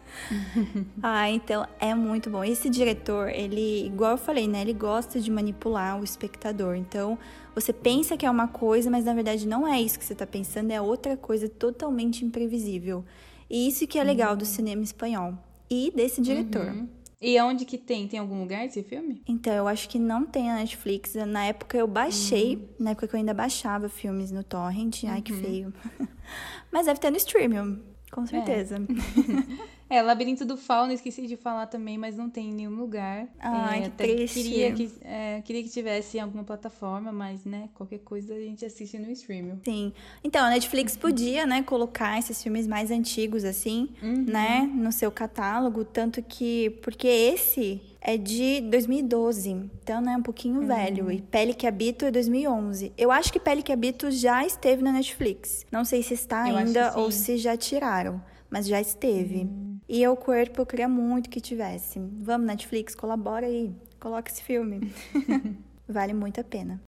[1.01, 2.43] ah, então é muito bom.
[2.43, 4.59] Esse diretor, ele, igual eu falei, né?
[4.59, 6.75] Ele gosta de manipular o espectador.
[6.75, 7.17] Então,
[7.55, 10.27] você pensa que é uma coisa, mas na verdade não é isso que você tá
[10.27, 13.05] pensando, é outra coisa totalmente imprevisível.
[13.49, 15.35] E isso que é legal do cinema espanhol
[15.69, 16.75] e desse diretor.
[17.21, 18.07] E onde que tem?
[18.07, 19.21] Tem algum lugar esse filme?
[19.27, 21.15] Então, eu acho que não tem na Netflix.
[21.15, 22.67] Na época eu baixei, Uhum.
[22.79, 25.03] na época que eu ainda baixava filmes no Torrent.
[25.05, 25.73] Ai, que feio.
[26.71, 28.77] Mas deve ter no streaming, com certeza.
[28.77, 28.79] É,
[30.03, 33.27] Labirinto do Fauno, esqueci de falar também, mas não tem em nenhum lugar.
[33.39, 34.43] Ai, É, que triste.
[34.43, 38.63] Queria que, é, queria que tivesse em alguma plataforma, mas, né, qualquer coisa a gente
[38.63, 39.59] assiste no streaming.
[39.65, 39.91] Sim.
[40.23, 44.25] Então, a Netflix podia, né, colocar esses filmes mais antigos, assim, Uhum.
[44.27, 45.83] né, no seu catálogo.
[45.83, 46.69] Tanto que.
[46.83, 49.49] Porque esse é de 2012.
[49.83, 50.21] Então, né, um Uhum.
[50.23, 51.11] pouquinho velho.
[51.11, 52.93] E Pele que Habito é 2011.
[52.97, 55.65] Eu acho que Pele que Habito já esteve na Netflix.
[55.71, 58.21] Não sei se está Eu ainda ou se já tiraram.
[58.51, 59.43] Mas já esteve.
[59.43, 59.68] Hum.
[59.91, 61.99] E eu, corpo, eu queria muito que tivesse.
[62.21, 63.73] Vamos, Netflix, colabora aí.
[63.99, 64.93] Coloca esse filme.
[65.89, 66.79] vale muito a pena.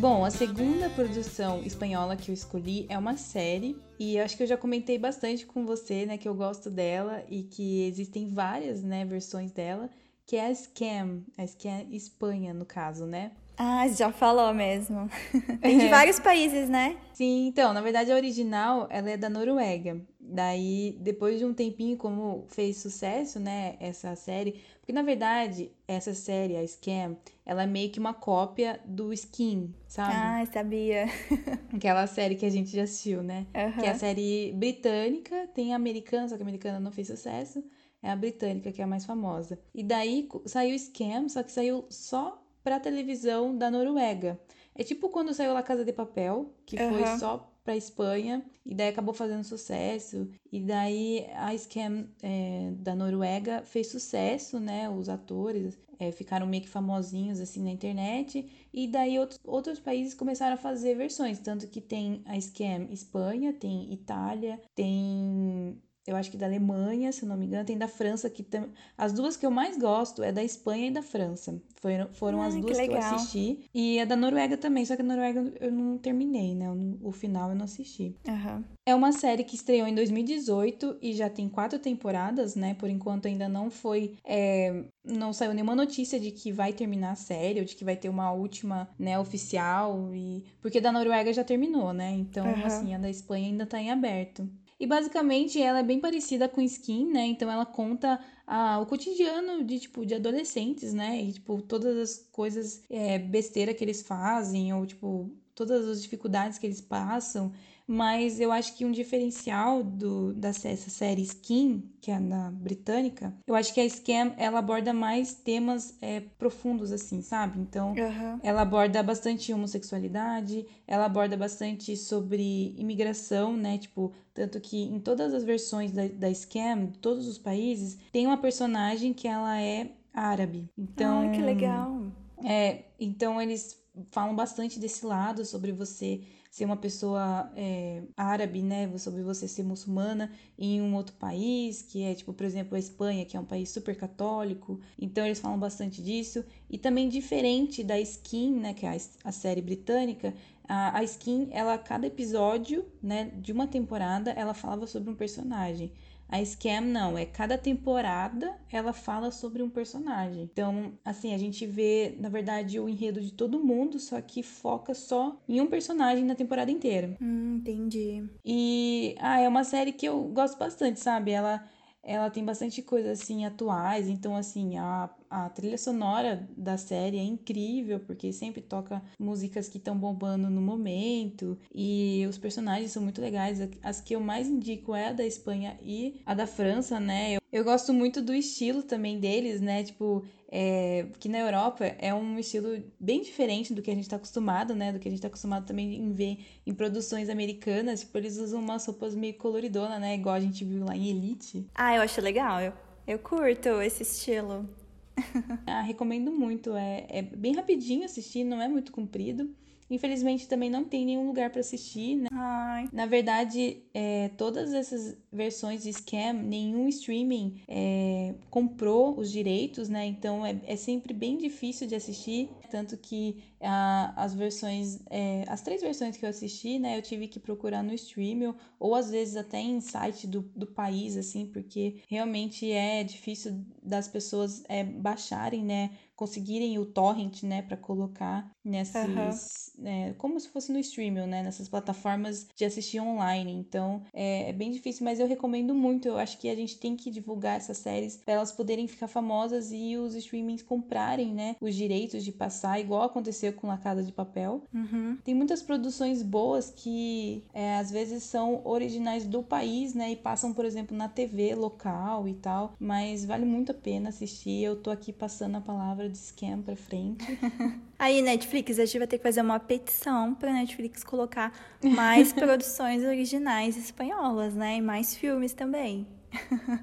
[0.00, 4.44] Bom, a segunda produção espanhola que eu escolhi é uma série e eu acho que
[4.44, 8.80] eu já comentei bastante com você, né, que eu gosto dela e que existem várias,
[8.80, 9.90] né, versões dela,
[10.24, 13.32] que é a Scam, a Scam Espanha, no caso, né?
[13.56, 15.10] Ah, já falou mesmo.
[15.60, 16.96] Tem de vários países, né?
[17.12, 20.00] Sim, então, na verdade a original, ela é da Noruega.
[20.30, 26.12] Daí, depois de um tempinho, como fez sucesso, né, essa série, porque na verdade, essa
[26.12, 30.12] série, a Scam, ela é meio que uma cópia do Skin, sabe?
[30.14, 31.06] Ah, sabia.
[31.72, 33.46] Aquela série que a gente já assistiu, né?
[33.54, 33.80] Aham.
[33.80, 37.64] Que é a série britânica, tem a americana, só que a americana não fez sucesso.
[38.02, 39.58] É a britânica que é a mais famosa.
[39.74, 44.38] E daí saiu Scam, só que saiu só pra televisão da Noruega.
[44.74, 47.18] É tipo quando saiu La Casa de Papel, que foi Aham.
[47.18, 50.26] só pra Espanha, e daí acabou fazendo sucesso.
[50.50, 54.88] E daí a Scam é, da Noruega fez sucesso, né?
[54.88, 58.68] Os atores é, ficaram meio que famosinhos assim na internet.
[58.72, 61.40] E daí outros, outros países começaram a fazer versões.
[61.40, 65.78] Tanto que tem a Scam Espanha, tem Itália, tem.
[66.08, 68.70] Eu acho que da Alemanha, se eu não me engano, tem da França, que tam...
[68.96, 71.60] as duas que eu mais gosto é da Espanha e da França.
[71.82, 73.14] Foram, foram as Ai, que duas que, eu legal.
[73.14, 73.60] assisti.
[73.74, 76.66] E a da Noruega também, só que a Noruega eu não terminei, né?
[76.68, 78.16] Eu O final eu não assisti.
[78.26, 78.64] Aham.
[78.86, 82.72] É uma série que estreou em 2018 e já tem quatro temporadas, né?
[82.72, 84.14] Por enquanto ainda não foi.
[84.24, 87.96] é, Não saiu nenhuma notícia de que vai terminar a série ou de que vai
[87.96, 90.10] ter uma última, né, oficial.
[90.14, 90.42] E...
[90.62, 92.12] Porque da Noruega já terminou, né?
[92.12, 92.64] Então, Aham.
[92.64, 94.48] assim, a da Espanha ainda tá em aberto.
[94.80, 97.26] E basicamente ela é bem parecida com Skin, né?
[97.26, 101.20] Então ela conta ah, o cotidiano de, tipo, de adolescentes, né?
[101.20, 106.58] E, tipo, todas as coisas é, besteira que eles fazem, ou, tipo, todas as dificuldades
[106.58, 107.52] que eles passam.
[107.90, 113.32] Mas eu acho que um diferencial do, dessa essa série Skin, que é na britânica,
[113.46, 117.58] eu acho que a Scam, ela aborda mais temas é, profundos, assim, sabe?
[117.58, 118.40] Então, Aham.
[118.42, 123.78] ela aborda bastante homossexualidade, ela aborda bastante sobre imigração, né?
[123.78, 128.26] Tipo, tanto que em todas as versões da, da Scam, de todos os países, tem
[128.26, 130.68] uma personagem que ela é árabe.
[130.76, 132.02] Então, Ai, que legal.
[132.44, 133.78] é, então eles
[134.10, 138.96] falam bastante desse lado sobre você ser uma pessoa é, árabe, né?
[138.98, 143.24] Sobre você ser muçulmana em um outro país, que é tipo, por exemplo, a Espanha,
[143.24, 144.80] que é um país super católico.
[144.98, 146.44] Então eles falam bastante disso.
[146.68, 148.74] E também diferente da Skin, né?
[148.74, 150.34] Que é a, a série britânica.
[150.66, 153.30] A, a Skin, ela, cada episódio, né?
[153.36, 155.92] De uma temporada, ela falava sobre um personagem.
[156.28, 160.42] A Scam não, é cada temporada ela fala sobre um personagem.
[160.42, 164.92] Então, assim, a gente vê, na verdade, o enredo de todo mundo, só que foca
[164.94, 167.16] só em um personagem na temporada inteira.
[167.20, 168.28] Hum, entendi.
[168.44, 171.30] E, ah, é uma série que eu gosto bastante, sabe?
[171.30, 171.66] Ela,
[172.02, 174.06] ela tem bastante coisas, assim, atuais.
[174.08, 179.78] Então, assim, a, a trilha sonora da série é incrível, porque sempre toca músicas que
[179.78, 181.58] estão bombando no momento.
[181.74, 183.58] E os personagens são muito legais.
[183.82, 187.34] As que eu mais indico é a da Espanha e a da França, né?
[187.34, 189.82] Eu, eu gosto muito do estilo também deles, né?
[189.84, 194.16] Tipo, é, que na Europa é um estilo bem diferente do que a gente tá
[194.16, 194.92] acostumado, né?
[194.92, 198.00] Do que a gente tá acostumado também em ver em produções americanas.
[198.00, 200.14] Tipo, eles usam umas roupas meio coloridona, né?
[200.14, 201.66] Igual a gente viu lá em Elite.
[201.74, 202.60] Ah, eu acho legal.
[202.60, 202.72] Eu,
[203.06, 204.68] eu curto esse estilo.
[205.66, 206.74] Ah, recomendo muito.
[206.76, 209.54] É, é bem rapidinho assistir, não é muito comprido.
[209.90, 212.28] infelizmente também não tem nenhum lugar para assistir, né?
[212.32, 212.88] Ai.
[212.92, 220.06] Na verdade, é, todas essas versões de Scam, nenhum streaming é, comprou os direitos, né?
[220.06, 225.62] Então é, é sempre bem difícil de assistir, tanto que a, as versões, é, as
[225.62, 229.36] três versões que eu assisti, né, eu tive que procurar no stream ou às vezes
[229.36, 235.64] até em site do, do país, assim, porque realmente é difícil das pessoas é, baixarem,
[235.64, 239.86] né, conseguirem o torrent, né, para colocar nesses, uhum.
[239.86, 243.52] é, como se fosse no streaming, né, nessas plataformas de assistir online.
[243.52, 246.08] Então é, é, bem difícil, mas eu recomendo muito.
[246.08, 249.70] Eu acho que a gente tem que divulgar essas séries para elas poderem ficar famosas
[249.72, 254.12] e os streamings comprarem, né, os direitos de passar, igual aconteceu com La Casa de
[254.12, 254.62] Papel.
[254.72, 255.18] Uhum.
[255.24, 260.52] Tem muitas produções boas que é, às vezes são originais do país, né, e passam,
[260.52, 264.62] por exemplo, na TV local e tal, mas vale muito a pena assistir.
[264.62, 267.24] Eu tô aqui passando a palavra de scam pra frente.
[267.98, 273.02] Aí, Netflix, a gente vai ter que fazer uma petição pra Netflix colocar mais produções
[273.04, 274.76] originais espanholas, né?
[274.76, 276.06] E mais filmes também.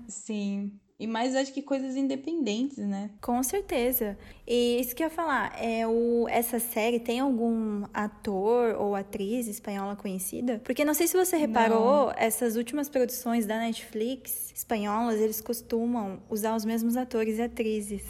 [0.08, 0.80] Sim.
[0.98, 3.10] E mais acho que coisas independentes, né?
[3.20, 4.18] Com certeza.
[4.48, 9.48] E isso que eu ia falar, é o, essa série tem algum ator ou atriz
[9.48, 10.62] espanhola conhecida?
[10.64, 12.14] Porque não sei se você reparou, não.
[12.16, 18.06] essas últimas produções da Netflix espanholas, eles costumam usar os mesmos atores e atrizes.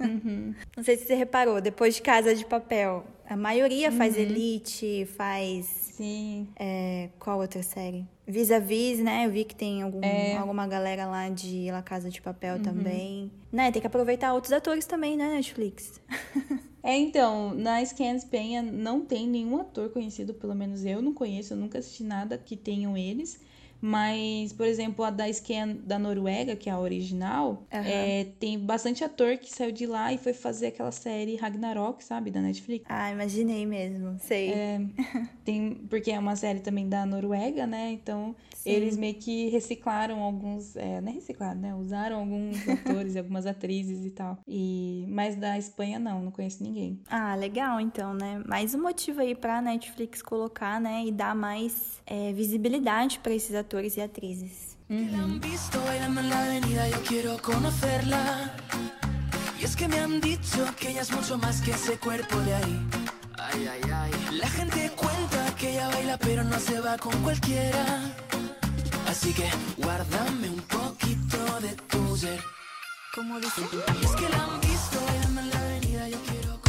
[0.00, 0.54] Uhum.
[0.74, 4.22] não sei se você reparou, depois de Casa de Papel, a maioria faz uhum.
[4.22, 5.64] Elite, faz.
[5.96, 6.48] Sim.
[6.58, 8.06] É, qual outra série?
[8.26, 9.26] Vis-a-vis, né?
[9.26, 10.36] Eu vi que tem algum, é.
[10.36, 12.62] alguma galera lá de La Casa de Papel uhum.
[12.62, 13.32] também.
[13.50, 13.72] Né?
[13.72, 16.00] Tem que aproveitar outros atores também, né, Netflix?
[16.82, 21.54] é, então, na Scans Penha não tem nenhum ator conhecido, pelo menos eu não conheço,
[21.54, 23.40] eu nunca assisti nada que tenham eles.
[23.84, 27.80] Mas, por exemplo, a da Scan da Noruega, que é a original, uhum.
[27.84, 32.30] é, tem bastante ator que saiu de lá e foi fazer aquela série Ragnarok, sabe?
[32.30, 32.86] Da Netflix.
[32.88, 34.52] Ah, imaginei mesmo, sei.
[34.52, 34.80] É,
[35.44, 37.90] tem, porque é uma série também da Noruega, né?
[37.90, 38.70] Então, Sim.
[38.70, 40.76] eles meio que reciclaram alguns.
[40.76, 41.74] É, não é reciclado, né?
[41.74, 44.38] Usaram alguns atores e algumas atrizes e tal.
[44.46, 47.00] E, mas da Espanha, não, não conheço ninguém.
[47.10, 48.40] Ah, legal, então, né?
[48.46, 51.04] Mais um motivo aí pra Netflix colocar, né?
[51.04, 54.76] E dar mais é, visibilidade para esses atores actores y actrices.
[54.90, 58.52] han visto bailando en la avenida, yo quiero conocerla.
[59.58, 62.52] Y es que me han dicho que ella es mucho más que ese cuerpo de
[62.52, 62.86] ahí.
[63.38, 64.10] Ay, ay, ay.
[64.32, 68.12] La gente cuenta que ella baila, pero no se va con cualquiera.
[69.06, 72.40] Así que guárdame un poquito de tu ser.
[73.14, 73.62] Como dice?
[74.02, 76.60] Y es que la han visto bailando en la avenida, yo quiero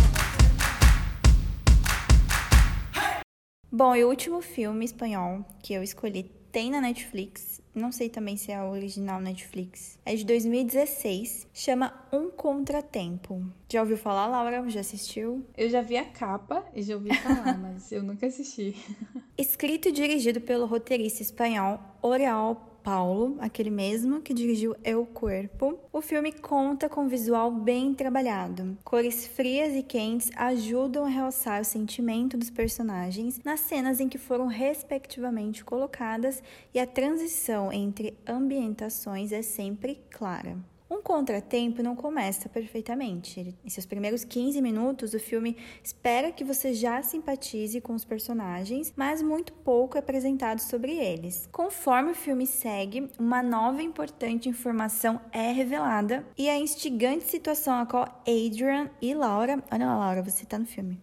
[3.69, 8.37] Bom, e o último filme espanhol que eu escolhi tem na Netflix, não sei também
[8.37, 9.97] se é a original Netflix.
[10.05, 13.43] É de 2016, chama Um Contratempo.
[13.67, 14.69] Já ouviu falar, Laura?
[14.69, 15.43] Já assistiu?
[15.57, 18.75] Eu já vi a capa e já ouvi falar, mas eu nunca assisti.
[19.35, 25.79] Escrito e dirigido pelo roteirista espanhol Oreal Paulo, aquele mesmo que dirigiu Eu Corpo.
[25.91, 28.77] O filme conta com um visual bem trabalhado.
[28.83, 34.17] Cores frias e quentes ajudam a realçar o sentimento dos personagens nas cenas em que
[34.17, 36.43] foram respectivamente colocadas
[36.73, 40.57] e a transição entre ambientações é sempre clara.
[40.93, 43.58] Um contratempo não começa perfeitamente.
[43.65, 48.93] Em seus primeiros 15 minutos, o filme espera que você já simpatize com os personagens,
[48.95, 51.49] mas muito pouco é apresentado sobre eles.
[51.51, 57.88] Conforme o filme segue, uma nova importante informação é revelada e a instigante situação a
[57.88, 59.63] qual Adrian e Laura.
[59.71, 61.01] Olha lá, Laura, você tá no filme.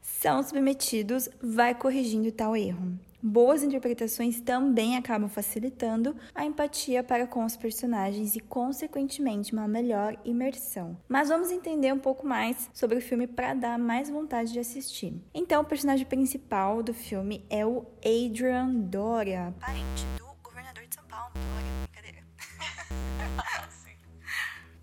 [0.01, 2.97] são submetidos vai corrigindo tal erro.
[3.21, 10.15] Boas interpretações também acabam facilitando a empatia para com os personagens e, consequentemente, uma melhor
[10.23, 10.95] imersão.
[11.09, 15.13] Mas vamos entender um pouco mais sobre o filme para dar mais vontade de assistir.
[15.33, 19.53] Então, o personagem principal do filme é o Adrian Doria.
[19.59, 21.31] Parente do governador de São Paulo.
[21.33, 22.27] Doria, brincadeira.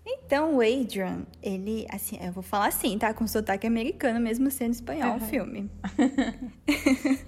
[0.07, 3.13] Então, o Adrian, ele, assim, eu vou falar assim, tá?
[3.13, 5.17] Com sotaque americano, mesmo sendo espanhol uhum.
[5.17, 5.71] o filme.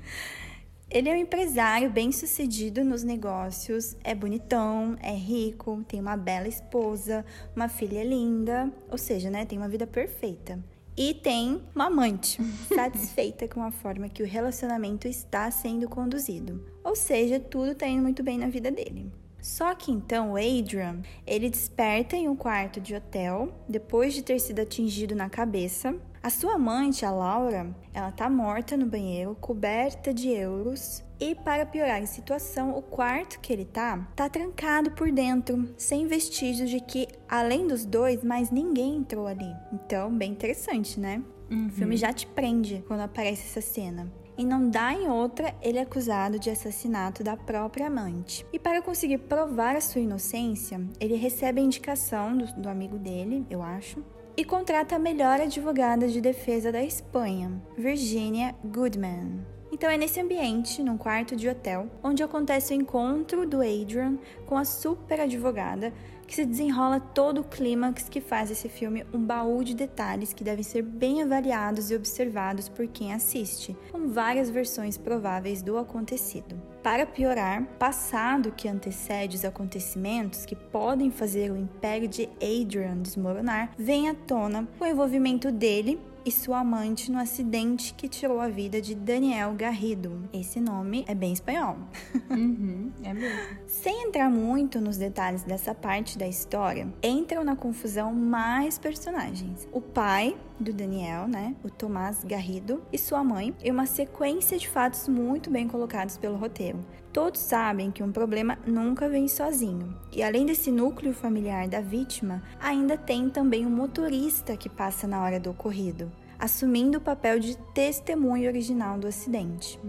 [0.89, 6.47] Ele é um empresário bem sucedido nos negócios, é bonitão, é rico, tem uma bela
[6.47, 10.57] esposa, uma filha linda, ou seja, né, tem uma vida perfeita.
[10.95, 12.41] E tem uma amante,
[12.73, 16.65] satisfeita com a forma que o relacionamento está sendo conduzido.
[16.85, 19.11] Ou seja, tudo está indo muito bem na vida dele.
[19.41, 24.39] Só que então o Adrian, ele desperta em um quarto de hotel depois de ter
[24.39, 30.13] sido atingido na cabeça a sua amante, a Laura, ela tá morta no banheiro, coberta
[30.13, 31.03] de euros.
[31.19, 36.05] E para piorar a situação, o quarto que ele tá tá trancado por dentro, sem
[36.05, 39.51] vestígios de que, além dos dois, mais ninguém entrou ali.
[39.73, 41.23] Então, bem interessante, né?
[41.67, 44.11] O filme já te prende quando aparece essa cena.
[44.37, 48.45] E não dá em outra, ele é acusado de assassinato da própria amante.
[48.53, 53.43] E para conseguir provar a sua inocência, ele recebe a indicação do, do amigo dele,
[53.49, 54.03] eu acho,
[54.37, 59.43] e contrata a melhor advogada de defesa da Espanha, Virginia Goodman.
[59.71, 64.55] Então é nesse ambiente, num quarto de hotel, onde acontece o encontro do Adrian com
[64.55, 65.91] a super advogada,
[66.27, 70.43] que se desenrola todo o clímax que faz esse filme um baú de detalhes que
[70.43, 76.61] devem ser bem avaliados e observados por quem assiste, com várias versões prováveis do acontecido.
[76.87, 83.73] Para piorar, passado que antecede os acontecimentos que podem fazer o império de Adrian desmoronar,
[83.77, 88.81] vem à tona o envolvimento dele e sua amante no acidente que tirou a vida
[88.81, 90.27] de Daniel Garrido.
[90.33, 91.77] Esse nome é bem espanhol.
[92.29, 93.57] Uhum, é mesmo.
[93.65, 99.67] Sem entrar muito nos detalhes dessa parte da história, entram na confusão mais personagens.
[99.71, 104.67] O pai do Daniel, né, o Tomás Garrido, e sua mãe, e uma sequência de
[104.67, 106.83] fatos muito bem colocados pelo roteiro.
[107.17, 109.91] Todos sabem que um problema nunca vem sozinho.
[110.13, 115.23] E além desse núcleo familiar da vítima, ainda tem também o motorista que passa na
[115.23, 119.79] hora do ocorrido, assumindo o papel de testemunho original do acidente.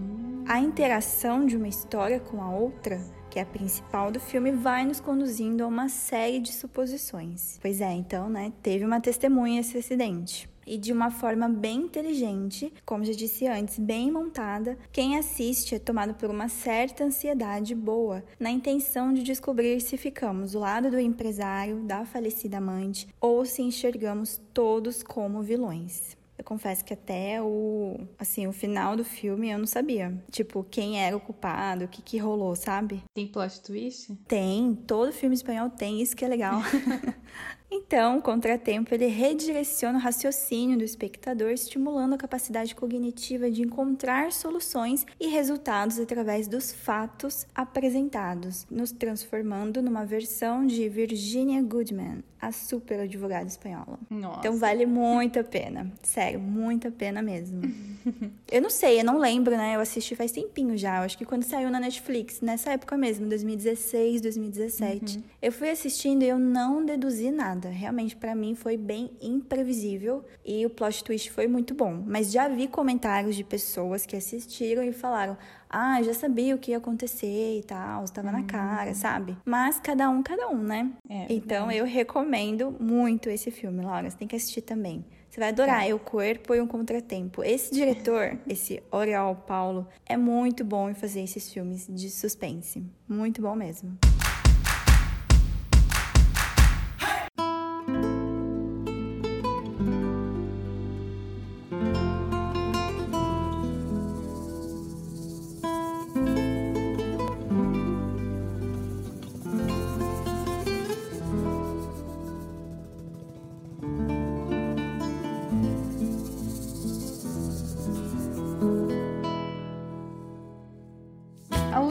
[0.49, 2.99] A interação de uma história com a outra
[3.29, 7.59] que é a principal do filme, vai nos conduzindo a uma série de suposições.
[7.61, 10.49] Pois é, então, né, teve uma testemunha esse acidente.
[10.69, 15.79] E de uma forma bem inteligente, como já disse antes, bem montada, quem assiste é
[15.79, 21.01] tomado por uma certa ansiedade boa, na intenção de descobrir se ficamos do lado do
[21.01, 26.19] empresário, da falecida amante, ou se enxergamos todos como vilões.
[26.37, 30.23] Eu confesso que até o, assim, o final do filme eu não sabia.
[30.31, 33.03] Tipo, quem era o culpado, o que que rolou, sabe?
[33.15, 34.15] Tem plot twist?
[34.29, 36.61] Tem, todo filme espanhol tem, isso que é legal.
[37.71, 44.33] então, o contratempo ele redireciona o raciocínio do espectador, estimulando a capacidade cognitiva de encontrar
[44.33, 52.53] soluções e resultados através dos fatos apresentados, nos transformando numa versão de Virginia Goodman, a
[52.53, 53.99] super advogada espanhola.
[54.09, 54.41] Nossa.
[54.41, 55.91] Então vale muito a pena.
[56.03, 57.61] Sério, muito a pena mesmo.
[58.51, 59.77] eu não sei, eu não lembro, né?
[59.77, 60.99] Eu assisti faz tempinho já.
[60.99, 65.23] Eu acho que quando saiu na Netflix, nessa época mesmo, 2016, 2017.
[65.43, 67.69] Eu fui assistindo e eu não deduzi nada.
[67.69, 70.25] Realmente, pra mim, foi bem imprevisível.
[70.45, 72.05] E o plot twist foi muito bom.
[72.07, 75.37] Mas já vi comentários de pessoas que assistiram e falaram.
[75.71, 79.37] Ah, já sabia o que ia acontecer e tal, estava na cara, sabe?
[79.45, 80.91] Mas cada um, cada um, né?
[81.09, 84.09] É, então eu recomendo muito esse filme, Laura.
[84.09, 85.05] Você tem que assistir também.
[85.29, 85.89] Você vai adorar.
[85.89, 87.45] É o corpo e um contratempo.
[87.45, 92.83] Esse diretor, esse Oriol Paulo, é muito bom em fazer esses filmes de suspense.
[93.07, 93.99] Muito bom mesmo.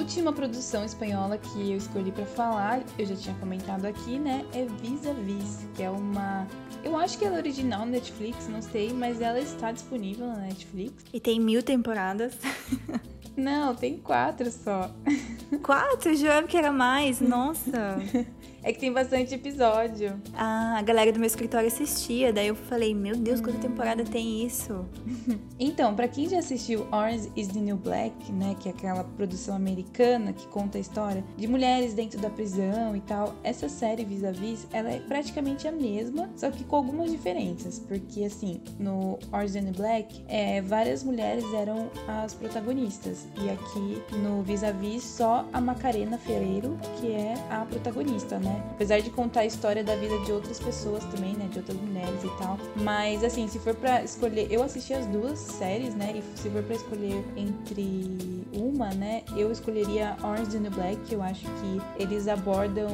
[0.07, 4.65] Última produção espanhola que eu escolhi pra falar, eu já tinha comentado aqui, né, é
[4.81, 6.47] Vis a Vis, que é uma
[6.81, 10.37] eu acho que ela é original na Netflix, não sei, mas ela está disponível na
[10.37, 11.03] Netflix.
[11.11, 12.37] E tem mil temporadas.
[13.35, 14.89] Não, tem quatro só.
[15.61, 16.15] Quatro?
[16.15, 17.21] Jurava que era mais.
[17.21, 17.99] Nossa.
[18.68, 20.22] É que tem bastante episódio.
[20.34, 22.34] Ah, a galera do meu escritório assistia.
[22.34, 24.86] Daí eu falei, meu Deus, quanta temporada tem isso?
[25.59, 29.55] Então, pra quem já assistiu Orange is the New Black, né, que é aquela produção
[29.55, 34.24] americana que conta a história de mulheres dentro da prisão e tal, essa série Vis
[34.24, 39.18] a Vis, ela é praticamente a mesma, só que com algumas diferenças, porque assim, no
[39.32, 44.63] Orange is the New Black, é, várias mulheres eram as protagonistas e aqui no Vis
[44.63, 48.56] a Vis só a Macarena Ferreiro que é a protagonista, né?
[48.71, 52.23] Apesar de contar a história da vida de outras pessoas também, né, de outras mulheres
[52.23, 56.13] e tal, mas assim, se for pra escolher, eu assisti as duas séries, né?
[56.15, 59.23] E se for pra escolher entre uma, né?
[59.35, 62.87] Eu escolheria Orange is the Black, que eu acho que eles abordam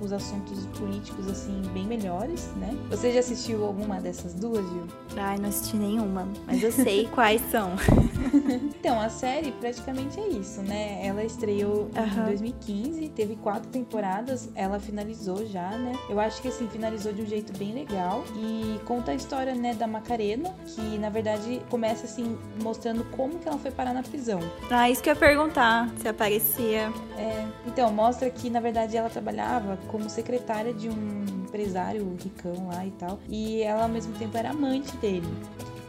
[0.00, 2.76] os assuntos políticos, assim, bem melhores, né?
[2.90, 4.86] Você já assistiu alguma dessas duas, Gil?
[5.16, 6.28] Ai, não assisti nenhuma.
[6.46, 7.72] Mas eu sei quais são.
[8.84, 11.04] Então, a série praticamente é isso, né?
[11.04, 15.92] Ela estreou em 2015, teve quatro temporadas, ela finalizou já, né?
[16.08, 19.74] Eu acho que assim, finalizou de um jeito bem legal e conta a história, né,
[19.74, 24.38] da Macarena, que na verdade começa assim, mostrando como que ela foi parar na prisão.
[24.70, 25.90] Ah, isso que eu ia perguntar.
[25.96, 26.92] Se aparecia.
[27.18, 32.86] É, então, mostra que na verdade ela trabalhava como secretária de um empresário ricão lá
[32.86, 35.26] e tal, e ela ao mesmo tempo era amante dele.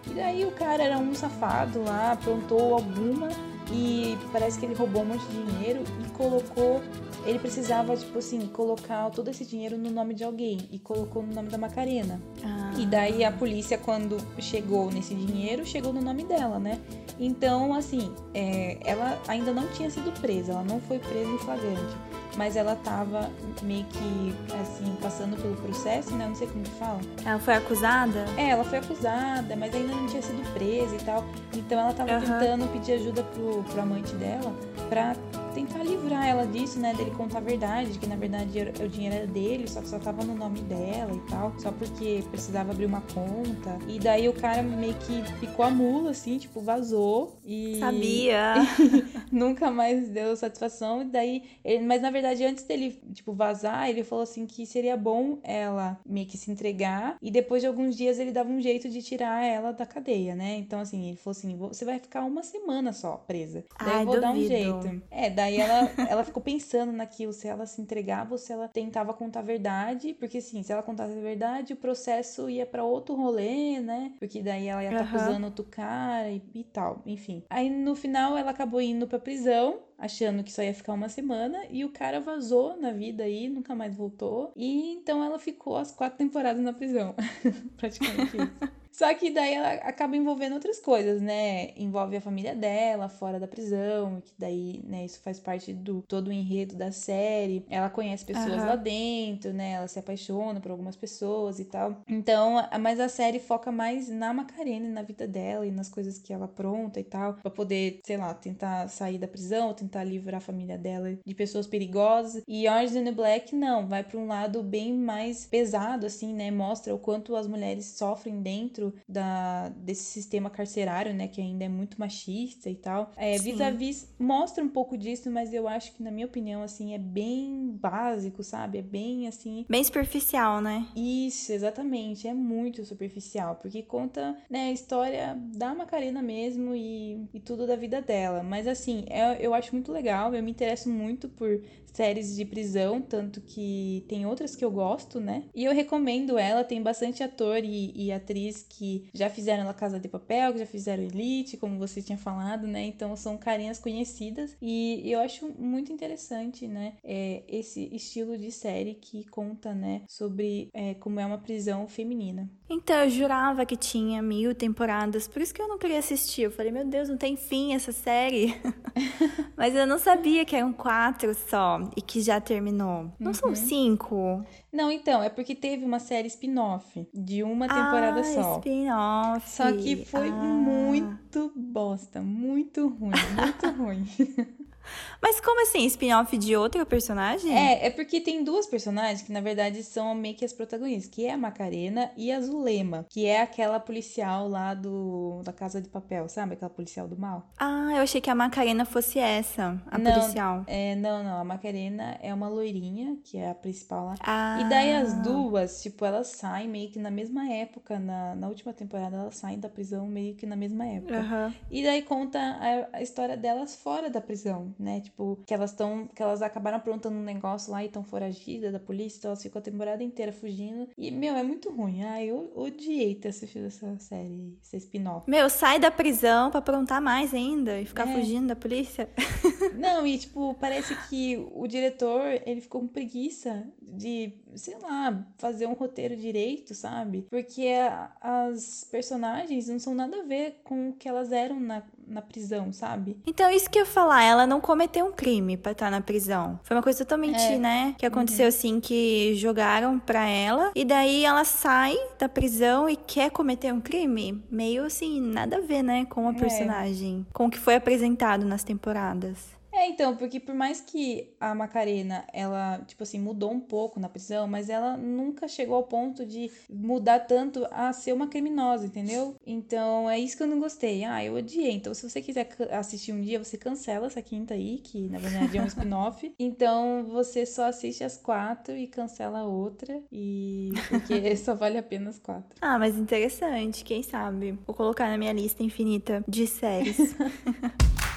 [0.10, 3.30] E daí o cara era um safado lá, aprontou alguma
[3.72, 6.82] e parece que ele roubou um monte de dinheiro e colocou.
[7.26, 11.34] Ele precisava, tipo assim, colocar todo esse dinheiro no nome de alguém e colocou no
[11.34, 12.22] nome da Macarena.
[12.44, 12.72] Ah.
[12.78, 16.80] E daí a polícia, quando chegou nesse dinheiro, chegou no nome dela, né?
[17.20, 21.96] Então, assim, é, ela ainda não tinha sido presa, ela não foi presa em flagrante.
[22.38, 23.32] Mas ela tava
[23.64, 26.28] meio que, assim, passando pelo processo, né?
[26.28, 27.00] Não sei como que fala.
[27.26, 28.26] Ela foi acusada?
[28.38, 31.24] É, ela foi acusada, mas ainda não tinha sido presa e tal.
[31.54, 32.40] Então ela tava Aham.
[32.40, 34.54] tentando pedir ajuda pro, pro amante dela
[34.90, 35.16] pra
[35.56, 36.94] tentar livrar ela disso, né?
[36.94, 39.98] Dele contar a verdade, de que na verdade o dinheiro era dele, só que só
[39.98, 41.58] tava no nome dela e tal.
[41.58, 43.80] Só porque precisava abrir uma conta.
[43.88, 47.40] E daí o cara meio que picou a mula, assim, tipo, vazou.
[47.46, 48.54] E Sabia.
[49.32, 51.04] nunca mais deu satisfação.
[51.04, 54.98] E daí, ele- mas na verdade, antes dele, tipo, vazar, ele falou assim que seria
[54.98, 57.16] bom ela meio que se entregar.
[57.22, 60.58] E depois de alguns dias ele dava um jeito de tirar ela da cadeia, né?
[60.58, 63.64] Então, assim, ele falou assim: você vai ficar uma semana só presa.
[63.80, 64.48] Daí Ai, eu vou dar um duvido.
[64.50, 65.02] jeito.
[65.10, 69.14] É, daí ela, ela ficou pensando naquilo, se ela se entregava ou se ela tentava
[69.14, 70.14] contar a verdade.
[70.14, 74.14] Porque, assim, se ela contasse a verdade, o processo ia pra outro rolê, né?
[74.20, 75.10] Porque daí ela ia estar Aham.
[75.10, 77.44] acusando outro cara e, e tal, enfim.
[77.50, 81.66] Aí no final ela acabou indo pra prisão, achando que só ia ficar uma semana,
[81.70, 84.52] e o cara vazou na vida aí, nunca mais voltou.
[84.56, 87.16] E então ela ficou as quatro temporadas na prisão.
[87.78, 88.54] Praticamente isso.
[88.96, 91.72] Só que daí ela acaba envolvendo outras coisas, né?
[91.76, 96.30] Envolve a família dela fora da prisão, que daí, né, isso faz parte do todo
[96.30, 97.66] o enredo da série.
[97.70, 98.68] Ela conhece pessoas Aham.
[98.68, 99.72] lá dentro, né?
[99.74, 102.04] Ela se apaixona por algumas pessoas e tal.
[102.08, 106.32] Então, mas a série foca mais na Macarena na vida dela e nas coisas que
[106.32, 110.42] ela apronta e tal, pra poder, sei lá, tentar sair da prisão, tentar livrar a
[110.42, 112.42] família dela de pessoas perigosas.
[112.48, 116.50] E Orange is the Black não, vai pra um lado bem mais pesado assim, né?
[116.50, 121.70] Mostra o quanto as mulheres sofrem dentro da desse sistema carcerário, né, que ainda é
[121.70, 123.12] muito machista e tal.
[123.16, 123.44] É, Sim.
[123.52, 127.72] vis-a-vis mostra um pouco disso, mas eu acho que na minha opinião assim é bem
[127.80, 128.80] básico, sabe?
[128.80, 130.86] É bem assim, Bem superficial, né?
[130.96, 132.28] isso, exatamente.
[132.28, 137.76] É muito superficial, porque conta né, a história da Macarena mesmo e, e tudo da
[137.76, 138.44] vida dela.
[138.44, 141.62] Mas assim, é- eu acho muito legal, eu me interesso muito por
[141.94, 145.46] séries de prisão, tanto que tem outras que eu gosto, né?
[145.56, 150.00] E eu recomendo ela, tem bastante ator e, e atriz que já fizeram La Casa
[150.00, 152.86] de Papel, que já fizeram Elite, como você tinha falado, né?
[152.86, 156.94] Então são carinhas conhecidas e eu acho muito interessante, né?
[157.04, 162.50] É, esse estilo de série que conta, né, sobre é, como é uma prisão feminina.
[162.70, 166.44] Então, eu jurava que tinha mil temporadas, por isso que eu não queria assistir.
[166.44, 168.60] Eu falei, meu Deus, não tem fim essa série.
[169.56, 173.12] Mas eu não sabia que eram quatro só e que já terminou.
[173.20, 174.44] Não são cinco?
[174.76, 178.58] Não, então, é porque teve uma série spin-off de uma temporada ah, só.
[178.58, 179.50] spin-off.
[179.50, 180.32] Só que foi Ah.
[180.34, 184.06] muito bosta, muito ruim, muito ruim.
[185.22, 185.86] Mas como assim?
[185.86, 187.56] Spin-off de outra personagem?
[187.56, 191.26] É, é porque tem duas personagens que na verdade são meio que as protagonistas, que
[191.26, 195.90] é a Macarena e a Zulema, que é aquela policial lá do da Casa de
[195.90, 196.54] Papel, sabe?
[196.54, 197.50] Aquela policial do mal.
[197.58, 200.64] Ah, eu achei que a Macarena fosse essa, a Não, policial.
[200.68, 204.16] É, não, não, a Macarena é uma loirinha, que é a principal lá.
[204.20, 204.60] Ah.
[204.62, 208.74] E daí as duas, tipo, elas saem meio que na mesma época, na, na última
[208.74, 211.20] temporada elas saem da prisão meio que na mesma época.
[211.20, 211.54] Aham.
[211.70, 215.02] E daí conta a, a história delas fora da prisão, né?
[215.02, 216.08] Tipo, que elas estão.
[216.14, 219.60] Que elas acabaram aprontando um negócio lá e estão foragidas da polícia, então elas ficam
[219.60, 220.88] a temporada inteira fugindo.
[220.98, 222.04] E, meu, é muito ruim.
[222.04, 225.30] Ai, eu odiei ter assistido essa série, esse spin-off.
[225.30, 228.14] Meu, sai da prisão pra aprontar mais ainda e ficar É.
[228.14, 229.10] fugindo da polícia.
[229.78, 235.68] Não, e tipo, parece que o diretor, ele ficou com preguiça de, sei lá, fazer
[235.68, 237.26] um roteiro direito, sabe?
[237.30, 241.84] Porque a- as personagens não são nada a ver com o que elas eram na,
[242.08, 243.18] na prisão, sabe?
[243.26, 246.60] Então, isso que eu ia falar, ela não cometeu um crime pra estar na prisão.
[246.64, 247.58] Foi uma coisa totalmente, É.
[247.58, 252.96] né, que aconteceu assim, que jogaram pra ela, e daí ela sai da prisão e
[252.96, 254.44] quer cometer um crime.
[254.52, 256.36] Meio assim, nada a ver, né, com a É.
[256.36, 259.56] personagem, com o que foi apresentado nas temporadas.
[259.76, 264.08] É, então, porque por mais que a Macarena, ela, tipo assim, mudou um pouco na
[264.08, 269.36] prisão, mas ela nunca chegou ao ponto de mudar tanto a ser uma criminosa, entendeu?
[269.46, 271.04] Então, é isso que eu não gostei.
[271.04, 271.74] Ah, eu odiei.
[271.74, 275.58] Então, se você quiser assistir um dia, você cancela essa quinta aí, que na verdade
[275.58, 276.34] é um spin-off.
[276.40, 281.84] Então, você só assiste as quatro e cancela a outra, e porque só vale a
[281.84, 282.56] pena as quatro.
[282.62, 284.58] Ah, mas interessante, quem sabe?
[284.66, 287.16] Vou colocar na minha lista infinita de séries.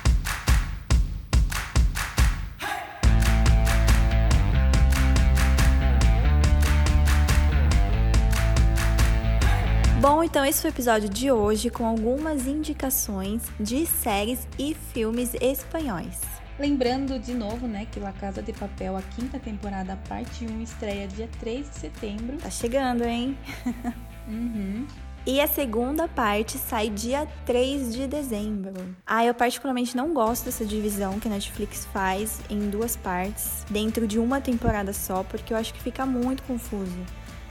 [10.00, 15.34] Bom, então esse foi o episódio de hoje com algumas indicações de séries e filmes
[15.40, 16.20] espanhóis.
[16.56, 21.08] Lembrando de novo, né, que La Casa de Papel, a quinta temporada, parte 1, estreia
[21.08, 22.36] dia 3 de setembro.
[22.36, 23.36] Tá chegando, hein?
[24.28, 24.86] Uhum.
[25.26, 28.94] E a segunda parte sai dia 3 de dezembro.
[29.06, 34.06] Ah, eu particularmente não gosto dessa divisão que a Netflix faz em duas partes, dentro
[34.06, 36.98] de uma temporada só, porque eu acho que fica muito confuso.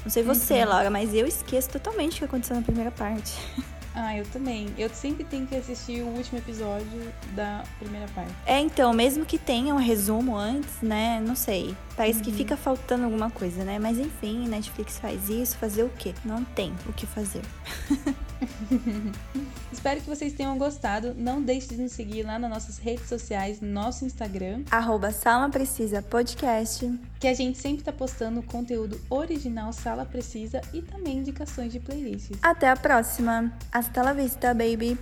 [0.07, 3.37] Não sei você, Laura, mas eu esqueço totalmente o que aconteceu na primeira parte.
[3.99, 4.67] Ah, eu também.
[4.77, 8.31] Eu sempre tenho que assistir o último episódio da primeira parte.
[8.45, 11.19] É, então, mesmo que tenha um resumo antes, né?
[11.19, 11.75] Não sei.
[11.97, 13.79] Parece que fica faltando alguma coisa, né?
[13.79, 16.13] Mas enfim, Netflix faz isso, fazer o quê?
[16.23, 17.41] Não tem o que fazer.
[19.73, 21.15] Espero que vocês tenham gostado.
[21.17, 25.49] Não deixe de nos seguir lá nas nossas redes sociais, no nosso Instagram, Arroba Sala
[25.49, 26.87] Precisa Podcast.
[27.19, 32.37] que a gente sempre tá postando conteúdo original Sala Precisa e também indicações de playlists.
[32.43, 33.51] Até a próxima.
[33.71, 34.95] Hasta la vista, baby.